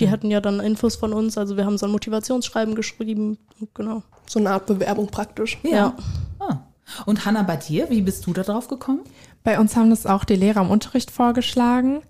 Die 0.00 0.10
hatten 0.10 0.30
ja 0.30 0.40
dann 0.40 0.60
Infos 0.60 0.96
von 0.96 1.12
uns, 1.12 1.38
also 1.38 1.56
wir 1.56 1.66
haben 1.66 1.78
so 1.78 1.86
ein 1.86 1.92
Motivationsschreiben 1.92 2.74
geschrieben. 2.74 3.38
Genau. 3.74 4.02
So 4.26 4.40
eine 4.40 4.50
Art 4.50 4.66
Bewerbung 4.66 5.08
praktisch. 5.08 5.58
Ja. 5.62 5.94
Ah. 6.38 6.60
Und 7.06 7.24
Hanna, 7.24 7.42
bei 7.42 7.56
dir, 7.56 7.90
wie 7.90 8.02
bist 8.02 8.26
du 8.26 8.32
da 8.32 8.42
drauf 8.42 8.68
gekommen? 8.68 9.00
Bei 9.44 9.60
uns 9.60 9.76
haben 9.76 9.90
das 9.90 10.06
auch 10.06 10.24
die 10.24 10.36
Lehrer 10.36 10.62
im 10.62 10.70
Unterricht 10.70 11.10
vorgeschlagen. 11.10 12.00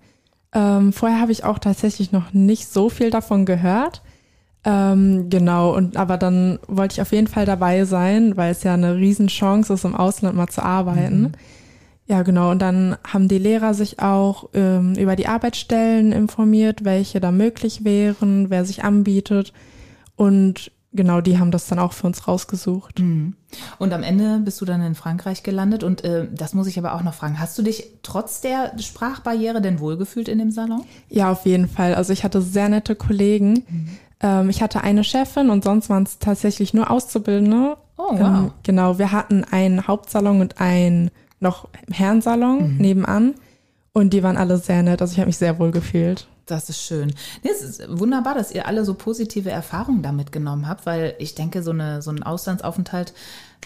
Ähm, 0.53 0.93
vorher 0.93 1.19
habe 1.19 1.33
ich 1.33 1.43
auch 1.43 1.59
tatsächlich 1.59 2.11
noch 2.11 2.33
nicht 2.33 2.67
so 2.67 2.89
viel 2.89 3.11
davon 3.11 3.45
gehört. 3.45 4.01
Ähm, 4.63 5.29
genau, 5.29 5.75
und 5.75 5.95
aber 5.97 6.17
dann 6.17 6.57
wollte 6.67 6.93
ich 6.93 7.01
auf 7.01 7.11
jeden 7.11 7.27
Fall 7.27 7.45
dabei 7.45 7.85
sein, 7.85 8.35
weil 8.35 8.51
es 8.51 8.63
ja 8.63 8.73
eine 8.73 8.95
Riesenchance 8.95 9.71
ist, 9.71 9.85
im 9.85 9.95
Ausland 9.95 10.35
mal 10.35 10.47
zu 10.47 10.63
arbeiten. 10.63 11.33
Ja, 12.07 12.21
genau. 12.21 12.51
Und 12.51 12.61
dann 12.61 12.97
haben 13.05 13.27
die 13.27 13.37
Lehrer 13.37 13.73
sich 13.73 13.99
auch 13.99 14.49
ähm, 14.53 14.93
über 14.95 15.15
die 15.15 15.27
Arbeitsstellen 15.27 16.11
informiert, 16.11 16.85
welche 16.85 17.19
da 17.19 17.31
möglich 17.31 17.83
wären, 17.83 18.49
wer 18.49 18.63
sich 18.63 18.83
anbietet. 18.83 19.53
Und 20.15 20.71
genau, 20.93 21.19
die 21.19 21.37
haben 21.37 21.51
das 21.51 21.67
dann 21.67 21.79
auch 21.79 21.93
für 21.93 22.07
uns 22.07 22.27
rausgesucht. 22.27 22.99
Und 23.77 23.93
am 23.93 24.03
Ende 24.03 24.39
bist 24.39 24.59
du 24.61 24.65
dann 24.65 24.81
in 24.81 24.95
Frankreich 24.95 25.43
gelandet. 25.43 25.83
Und 25.83 26.03
äh, 26.03 26.27
das 26.33 26.53
muss 26.53 26.67
ich 26.67 26.77
aber 26.77 26.93
auch 26.93 27.03
noch 27.03 27.13
fragen. 27.13 27.39
Hast 27.39 27.57
du 27.57 27.61
dich 27.61 27.91
trotz 28.03 28.41
der 28.41 28.77
Sprachbarriere 28.79 29.61
denn 29.61 29.79
wohlgefühlt 29.79 30.27
in 30.27 30.39
dem 30.39 30.51
Salon? 30.51 30.83
Ja, 31.09 31.31
auf 31.31 31.45
jeden 31.45 31.67
Fall. 31.67 31.95
Also 31.95 32.13
ich 32.13 32.23
hatte 32.23 32.41
sehr 32.41 32.69
nette 32.69 32.95
Kollegen. 32.95 33.63
Ähm, 34.21 34.49
ich 34.49 34.61
hatte 34.61 34.81
eine 34.81 35.03
Chefin 35.03 35.49
und 35.49 35.63
sonst 35.63 35.89
waren 35.89 36.03
es 36.03 36.19
tatsächlich 36.19 36.73
nur 36.73 36.89
Auszubildende. 36.89 37.77
Oh, 37.97 38.11
wow. 38.11 38.19
Ähm, 38.19 38.51
genau, 38.63 38.97
wir 38.97 39.11
hatten 39.11 39.43
einen 39.43 39.87
Hauptsalon 39.87 40.41
und 40.41 40.59
einen 40.59 41.11
noch 41.39 41.67
Herrensalon 41.91 42.77
nebenan. 42.77 43.35
Und 43.93 44.11
die 44.11 44.23
waren 44.23 44.35
alle 44.35 44.57
sehr 44.57 44.83
nett. 44.83 45.01
Also 45.01 45.13
ich 45.13 45.19
habe 45.19 45.27
mich 45.27 45.37
sehr 45.37 45.57
wohl 45.57 45.71
gefühlt. 45.71 46.27
Das 46.45 46.69
ist 46.69 46.81
schön. 46.81 47.13
Nee, 47.43 47.49
es 47.51 47.61
ist 47.61 47.99
wunderbar, 47.99 48.35
dass 48.35 48.51
ihr 48.51 48.67
alle 48.67 48.85
so 48.85 48.93
positive 48.93 49.49
Erfahrungen 49.49 50.03
damit 50.03 50.31
genommen 50.31 50.67
habt, 50.67 50.85
weil 50.85 51.15
ich 51.17 51.33
denke, 51.33 51.63
so, 51.63 51.71
eine, 51.71 52.01
so 52.01 52.11
ein 52.11 52.21
Auslandsaufenthalt, 52.21 53.13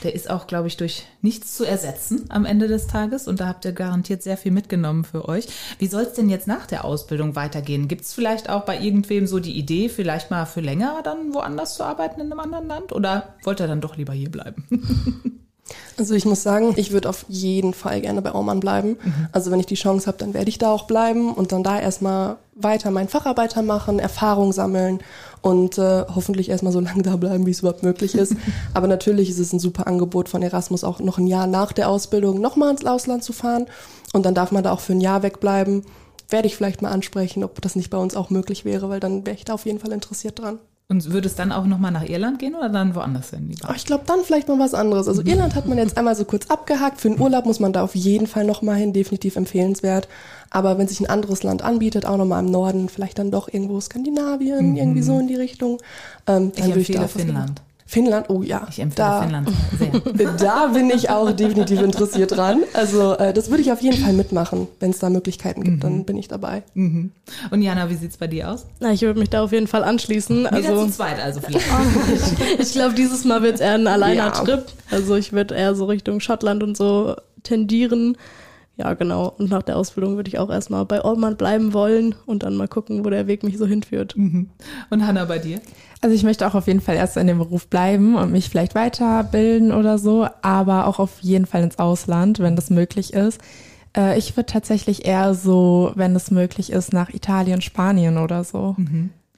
der 0.04 0.16
ist 0.16 0.30
auch, 0.30 0.48
glaube 0.48 0.68
ich, 0.68 0.78
durch 0.78 1.06
nichts 1.22 1.56
zu 1.56 1.66
ersetzen 1.66 2.26
am 2.30 2.46
Ende 2.46 2.68
des 2.68 2.88
Tages. 2.88 3.28
Und 3.28 3.40
da 3.40 3.48
habt 3.48 3.66
ihr 3.66 3.74
garantiert 3.74 4.24
sehr 4.24 4.38
viel 4.38 4.52
mitgenommen 4.52 5.04
für 5.04 5.28
euch. 5.28 5.48
Wie 5.78 5.88
soll 5.88 6.04
es 6.04 6.14
denn 6.14 6.30
jetzt 6.30 6.48
nach 6.48 6.66
der 6.66 6.86
Ausbildung 6.86 7.36
weitergehen? 7.36 7.88
Gibt 7.88 8.02
es 8.02 8.14
vielleicht 8.14 8.50
auch 8.50 8.66
bei 8.66 8.80
irgendwem 8.80 9.28
so 9.28 9.40
die 9.40 9.58
Idee, 9.58 9.90
vielleicht 9.90 10.32
mal 10.32 10.46
für 10.46 10.62
länger 10.62 11.02
dann 11.04 11.34
woanders 11.34 11.76
zu 11.76 11.84
arbeiten 11.84 12.22
in 12.22 12.32
einem 12.32 12.40
anderen 12.40 12.68
Land? 12.68 12.92
Oder 12.92 13.36
wollt 13.44 13.60
ihr 13.60 13.68
dann 13.68 13.82
doch 13.82 13.98
lieber 13.98 14.14
hier 14.14 14.32
bleiben? 14.32 14.66
Also 15.98 16.14
ich 16.16 16.26
muss 16.26 16.44
sagen, 16.44 16.74
ich 16.78 16.92
würde 16.92 17.10
auf 17.10 17.26
jeden 17.28 17.74
Fall 17.74 18.02
gerne 18.02 18.22
bei 18.22 18.32
Aumann 18.32 18.60
bleiben. 18.60 18.98
Also 19.32 19.52
wenn 19.52 19.60
ich 19.60 19.66
die 19.66 19.76
Chance 19.76 20.08
habe, 20.08 20.18
dann 20.18 20.34
werde 20.34 20.50
ich 20.50 20.58
da 20.58 20.72
auch 20.72 20.88
bleiben 20.88 21.34
und 21.34 21.52
dann 21.52 21.64
da 21.64 21.80
erstmal 21.80 22.38
weiter 22.56 22.92
meinen 22.92 23.08
Facharbeiter 23.08 23.62
machen, 23.62 24.00
Erfahrung 24.00 24.52
sammeln 24.52 25.00
und 25.42 25.78
äh, 25.78 26.06
hoffentlich 26.14 26.50
erstmal 26.50 26.74
so 26.74 26.80
lange 26.80 27.04
da 27.04 27.16
bleiben, 27.16 27.46
wie 27.46 27.52
es 27.52 27.60
überhaupt 27.60 27.84
möglich 27.84 28.16
ist. 28.16 28.36
Aber 28.74 28.88
natürlich 28.88 29.30
ist 29.30 29.40
es 29.40 29.54
ein 29.54 29.60
super 29.60 29.88
Angebot 29.88 30.30
von 30.30 30.42
Erasmus, 30.42 30.84
auch 30.84 31.00
noch 31.00 31.18
ein 31.18 31.28
Jahr 31.28 31.48
nach 31.48 31.72
der 31.72 31.90
Ausbildung 31.90 32.42
nochmal 32.42 32.72
ins 32.72 32.86
Ausland 32.86 33.24
zu 33.24 33.34
fahren. 33.34 33.68
Und 34.14 34.26
dann 34.26 34.36
darf 34.36 34.52
man 34.52 34.64
da 34.64 34.72
auch 34.72 34.80
für 34.80 34.94
ein 34.94 35.02
Jahr 35.02 35.24
wegbleiben. 35.24 35.84
Werde 36.30 36.48
ich 36.48 36.56
vielleicht 36.56 36.82
mal 36.82 36.92
ansprechen, 36.92 37.44
ob 37.44 37.62
das 37.62 37.76
nicht 37.76 37.90
bei 37.90 37.98
uns 37.98 38.16
auch 38.16 38.30
möglich 38.30 38.66
wäre, 38.66 38.90
weil 38.90 39.00
dann 39.00 39.26
wäre 39.26 39.36
ich 39.36 39.46
da 39.46 39.54
auf 39.54 39.66
jeden 39.66 39.80
Fall 39.80 39.92
interessiert 39.92 40.40
dran. 40.40 40.60
Und 40.92 41.12
würde 41.14 41.28
es 41.28 41.36
dann 41.36 41.52
auch 41.52 41.68
nochmal 41.68 41.92
nach 41.92 42.04
Irland 42.04 42.40
gehen 42.40 42.56
oder 42.56 42.68
dann 42.68 42.96
woanders 42.96 43.30
hin? 43.30 43.52
Aber 43.62 43.76
ich 43.76 43.86
glaube, 43.86 44.06
dann 44.08 44.22
vielleicht 44.24 44.48
mal 44.48 44.58
was 44.58 44.74
anderes. 44.74 45.08
Also 45.08 45.22
Irland 45.24 45.54
hat 45.54 45.68
man 45.68 45.78
jetzt 45.78 45.96
einmal 46.00 46.16
so 46.16 46.26
kurz 46.26 46.48
abgehakt. 46.48 47.00
Für 47.00 47.10
den 47.10 47.22
Urlaub 47.22 47.46
muss 47.46 47.60
man 47.60 47.74
da 47.74 47.84
auf 47.84 47.94
jeden 47.94 48.26
Fall 48.26 48.44
nochmal 48.44 48.78
hin, 48.78 48.92
definitiv 48.92 49.36
empfehlenswert. 49.36 50.08
Aber 50.50 50.80
wenn 50.80 50.88
sich 50.88 51.00
ein 51.00 51.06
anderes 51.06 51.44
Land 51.44 51.62
anbietet, 51.62 52.08
auch 52.08 52.18
nochmal 52.18 52.44
im 52.44 52.50
Norden, 52.50 52.90
vielleicht 52.90 53.20
dann 53.20 53.30
doch 53.30 53.54
irgendwo 53.54 53.80
Skandinavien, 53.80 54.76
irgendwie 54.76 55.04
so 55.04 55.20
in 55.20 55.28
die 55.28 55.36
Richtung, 55.36 55.78
ähm, 56.26 56.52
Ich 56.56 56.62
dann 56.62 56.70
würde 56.70 56.80
ich 56.80 56.88
da 56.88 56.94
empfehle 56.94 57.06
auf 57.06 57.16
was 57.16 57.22
Finnland. 57.22 57.62
Finnland, 57.90 58.30
oh 58.30 58.44
ja. 58.44 58.68
Ich 58.70 58.80
empfehle 58.80 59.08
da, 59.08 59.22
Finnland 59.24 59.50
sehr. 59.80 60.34
Da 60.38 60.68
bin 60.68 60.92
ich 60.92 61.10
auch 61.10 61.32
definitiv 61.32 61.82
interessiert 61.82 62.38
dran. 62.38 62.62
Also 62.74 63.14
äh, 63.16 63.34
das 63.34 63.50
würde 63.50 63.64
ich 63.64 63.72
auf 63.72 63.82
jeden 63.82 63.98
Fall 63.98 64.14
mitmachen. 64.14 64.68
Wenn 64.80 64.92
es 64.92 65.00
da 65.00 65.10
Möglichkeiten 65.10 65.64
gibt, 65.64 65.84
dann 65.84 66.06
bin 66.06 66.16
ich 66.16 66.28
dabei. 66.28 66.62
Und 66.76 67.12
Jana, 67.52 67.90
wie 67.90 67.96
sieht's 67.96 68.18
bei 68.18 68.28
dir 68.28 68.52
aus? 68.52 68.68
Na, 68.80 68.92
ich 68.94 69.02
würde 69.02 69.20
mich 69.20 69.32
da 69.32 69.42
auf 69.44 69.52
jeden 69.52 69.66
Fall 69.66 69.84
anschließen. 69.84 70.42
Wieder 70.42 70.52
Also 70.54 70.86
zu 70.86 70.92
zweit 70.92 71.20
also 71.20 71.42
vielleicht. 71.42 71.66
ich 72.60 72.72
glaube, 72.74 72.94
dieses 72.94 73.26
Mal 73.26 73.42
wird 73.42 73.56
es 73.56 73.62
eher 73.62 73.74
ein 73.74 73.88
alleiner 73.88 74.16
Ja. 74.28 74.30
Trip. 74.30 74.66
Also 74.92 75.16
ich 75.16 75.34
würde 75.34 75.56
eher 75.56 75.74
so 75.74 75.86
Richtung 75.86 76.20
Schottland 76.20 76.62
und 76.62 76.78
so 76.78 77.16
tendieren. 77.42 78.18
Ja, 78.80 78.94
genau. 78.94 79.34
Und 79.38 79.50
nach 79.50 79.62
der 79.62 79.76
Ausbildung 79.76 80.16
würde 80.16 80.30
ich 80.30 80.40
auch 80.40 80.50
erstmal 80.50 80.86
bei 80.86 81.04
Ormand 81.04 81.38
bleiben 81.38 81.74
wollen 81.74 82.16
und 82.26 82.44
dann 82.44 82.56
mal 82.56 82.70
gucken, 82.70 83.04
wo 83.04 83.10
der 83.10 83.28
Weg 83.28 83.44
mich 83.44 83.58
so 83.58 83.66
hinführt. 83.66 84.16
Und 84.90 85.06
Hanna, 85.06 85.26
bei 85.26 85.38
dir? 85.38 85.60
Also 86.00 86.16
ich 86.16 86.24
möchte 86.24 86.48
auch 86.48 86.56
auf 86.56 86.66
jeden 86.66 86.80
Fall 86.80 86.96
erst 86.96 87.18
in 87.18 87.28
dem 87.28 87.40
Beruf 87.40 87.68
bleiben 87.68 88.16
und 88.16 88.32
mich 88.32 88.50
vielleicht 88.50 88.76
weiterbilden 88.76 89.74
oder 89.74 89.98
so, 89.98 90.28
aber 90.42 90.88
auch 90.88 91.00
auf 91.00 91.20
jeden 91.20 91.46
Fall 91.46 91.62
ins 91.62 91.78
Ausland, 91.78 92.40
wenn 92.40 92.56
das 92.56 92.70
möglich 92.70 93.14
ist. 93.14 93.42
Äh, 93.98 94.18
ich 94.18 94.38
würde 94.38 94.46
tatsächlich 94.46 95.06
eher 95.06 95.34
so, 95.34 95.92
wenn 95.96 96.16
es 96.16 96.32
möglich 96.32 96.72
ist, 96.72 96.94
nach 96.94 97.10
Italien, 97.10 97.60
Spanien 97.60 98.18
oder 98.18 98.46
so. 98.46 98.76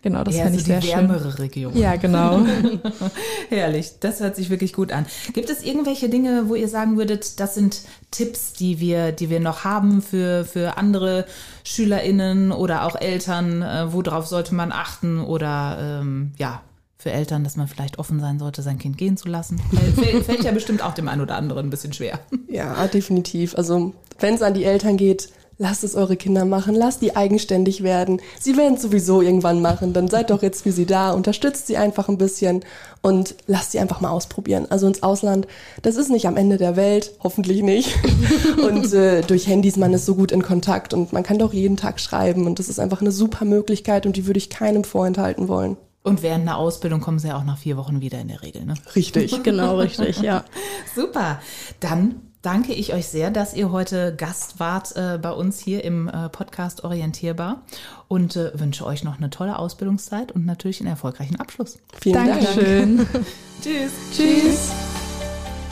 Genau, 0.02 0.24
das 0.24 0.36
so 0.36 0.42
ich 0.42 0.52
die 0.52 0.60
sehr 0.60 0.82
schön. 0.82 1.10
wärmere 1.10 1.38
Region. 1.38 1.78
Ja, 1.78 1.96
genau. 1.96 2.44
Herrlich, 3.50 4.00
das 4.00 4.20
hört 4.20 4.36
sich 4.36 4.50
wirklich 4.50 4.74
gut 4.74 4.92
an. 4.92 5.06
Gibt 5.34 5.50
es 5.50 5.64
irgendwelche 5.64 6.10
Dinge, 6.10 6.50
wo 6.50 6.56
ihr 6.56 6.68
sagen 6.68 6.98
würdet, 6.98 7.40
das 7.40 7.54
sind 7.54 7.82
Tipps, 8.10 8.54
die 8.54 8.80
wir, 8.80 9.12
die 9.12 9.30
wir 9.30 9.40
noch 9.40 9.64
haben 9.64 10.02
für, 10.02 10.44
für 10.46 10.78
andere 10.78 11.26
SchülerInnen 11.64 12.52
oder 12.52 12.86
auch 12.86 12.96
Eltern? 12.96 13.62
Äh, 13.62 13.94
worauf 13.94 14.26
sollte 14.26 14.56
man 14.56 14.72
achten? 14.72 15.20
Oder 15.20 15.78
ähm, 16.02 16.32
ja, 16.38 16.62
für 16.98 17.12
Eltern, 17.12 17.44
dass 17.44 17.56
man 17.56 17.68
vielleicht 17.68 18.00
offen 18.00 18.20
sein 18.20 18.40
sollte, 18.40 18.64
sein 18.64 18.80
Kind 18.80 18.98
gehen 18.98 19.18
zu 19.18 19.28
lassen? 19.28 19.60
Fällt, 19.96 20.26
fällt 20.26 20.44
ja 20.44 20.52
bestimmt 20.52 20.84
auch 20.84 20.94
dem 20.94 21.08
einen 21.08 21.22
oder 21.22 21.36
anderen 21.36 21.68
ein 21.68 21.70
bisschen 21.70 21.94
schwer. 21.94 22.20
Ja, 22.48 22.88
definitiv. 22.88 23.56
Also 23.56 23.94
wenn 24.20 24.34
es 24.34 24.42
an 24.42 24.56
die 24.56 24.64
Eltern 24.64 24.98
geht, 24.98 25.30
lasst 25.62 25.84
es 25.84 25.96
eure 25.96 26.18
Kinder 26.18 26.44
machen, 26.44 26.74
lasst 26.74 27.04
die 27.04 27.16
eigenständig 27.16 27.84
werden. 27.84 28.20
Sie 28.40 28.58
werden 28.58 28.74
es 28.74 28.82
sowieso 28.82 29.22
irgendwann 29.22 29.62
machen. 29.62 29.94
Dann 29.94 30.08
seid 30.08 30.32
doch 30.32 30.42
jetzt 30.42 30.64
für 30.64 30.72
sie 30.72 30.88
da, 30.88 31.12
unterstützt 31.12 31.68
sie 31.68 31.78
einfach 31.78 32.10
ein 32.10 32.18
bisschen 32.18 32.66
und 33.04 33.36
lasst 33.46 33.72
sie 33.72 33.80
einfach 33.80 34.02
mal 34.02 34.10
ausprobieren. 34.10 34.66
Also 34.72 34.88
ins 34.88 35.04
Ausland, 35.04 35.48
das 35.84 35.98
ist 35.98 36.10
nicht 36.10 36.26
am 36.26 36.36
Ende 36.36 36.58
der 36.58 36.78
Welt, 36.78 37.14
hoffentlich 37.24 37.62
nicht. 37.62 37.96
Und 38.64 38.92
äh, 38.94 39.22
durch 39.22 39.48
Handys, 39.48 39.78
man 39.78 39.94
ist 39.94 40.06
so 40.06 40.16
gut 40.16 40.32
in 40.32 40.42
Kontakt 40.42 40.94
und 40.94 41.14
man 41.14 41.24
kann 41.24 41.38
doch 41.38 41.54
jeden 41.54 41.78
Tag 41.78 42.00
schreiben 42.00 42.48
und 42.48 42.60
das 42.60 42.70
ist 42.70 42.80
einfach 42.80 43.02
eine 43.02 43.12
super 43.12 43.46
Möglichkeit 43.46 44.06
und 44.06 44.16
die 44.16 44.26
würde 44.28 44.38
ich 44.38 44.50
keinem 44.50 44.84
vorenthalten 44.84 45.48
wollen. 45.48 45.78
Und 46.04 46.24
während 46.24 46.42
einer 46.42 46.58
Ausbildung 46.58 47.02
kommen 47.02 47.20
sie 47.20 47.28
ja 47.28 47.38
auch 47.38 47.44
nach 47.44 47.58
vier 47.58 47.78
Wochen 47.78 48.02
wieder 48.02 48.20
in 48.20 48.28
der 48.28 48.42
Regel. 48.42 48.66
Ne? 48.66 48.74
Richtig. 48.96 49.44
Genau, 49.44 49.78
richtig, 49.78 50.22
ja. 50.22 50.44
Super. 50.96 51.40
Dann 51.80 52.31
danke 52.42 52.74
ich 52.74 52.94
euch 52.94 53.08
sehr, 53.08 53.32
dass 53.32 53.54
ihr 53.54 53.72
heute 53.72 54.16
Gast 54.16 54.60
wart 54.60 54.96
äh, 54.96 55.20
bei 55.22 55.32
uns 55.32 55.60
hier 55.60 55.84
im 55.84 56.08
äh, 56.08 56.30
Podcast 56.30 56.84
Orientierbar 56.84 57.62
und 58.08 58.36
äh, 58.36 58.58
wünsche 58.60 58.86
euch 58.86 59.04
noch 59.04 59.18
eine 59.18 59.30
tolle 59.30 59.60
Ausbildungszeit 59.60 60.32
und 60.32 60.46
natürlich 60.46 60.80
einen 60.80 60.90
erfolgreichen 60.90 61.40
Abschluss. 61.40 61.80
Vielen 62.02 62.28
Dank. 62.28 62.42
Dankeschön. 62.42 63.08
Tschüss. 63.62 63.92
Tschüss. 64.16 64.72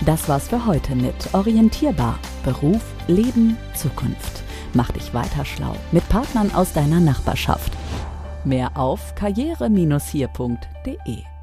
Das 0.05 0.29
war's 0.29 0.47
für 0.47 0.65
heute 0.65 0.95
mit 0.95 1.34
Orientierbar. 1.34 2.19
Beruf, 2.43 2.82
Leben, 3.08 3.58
Zukunft. 3.75 4.43
Mach 4.73 4.91
dich 4.91 5.13
weiter 5.13 5.45
schlau 5.45 5.75
mit 5.91 6.08
Partnern 6.10 6.53
aus 6.53 6.73
deiner 6.73 6.99
Nachbarschaft. 6.99 7.71
Mehr 8.45 8.77
auf 8.77 9.15
karriere-hier.de. 9.15 11.38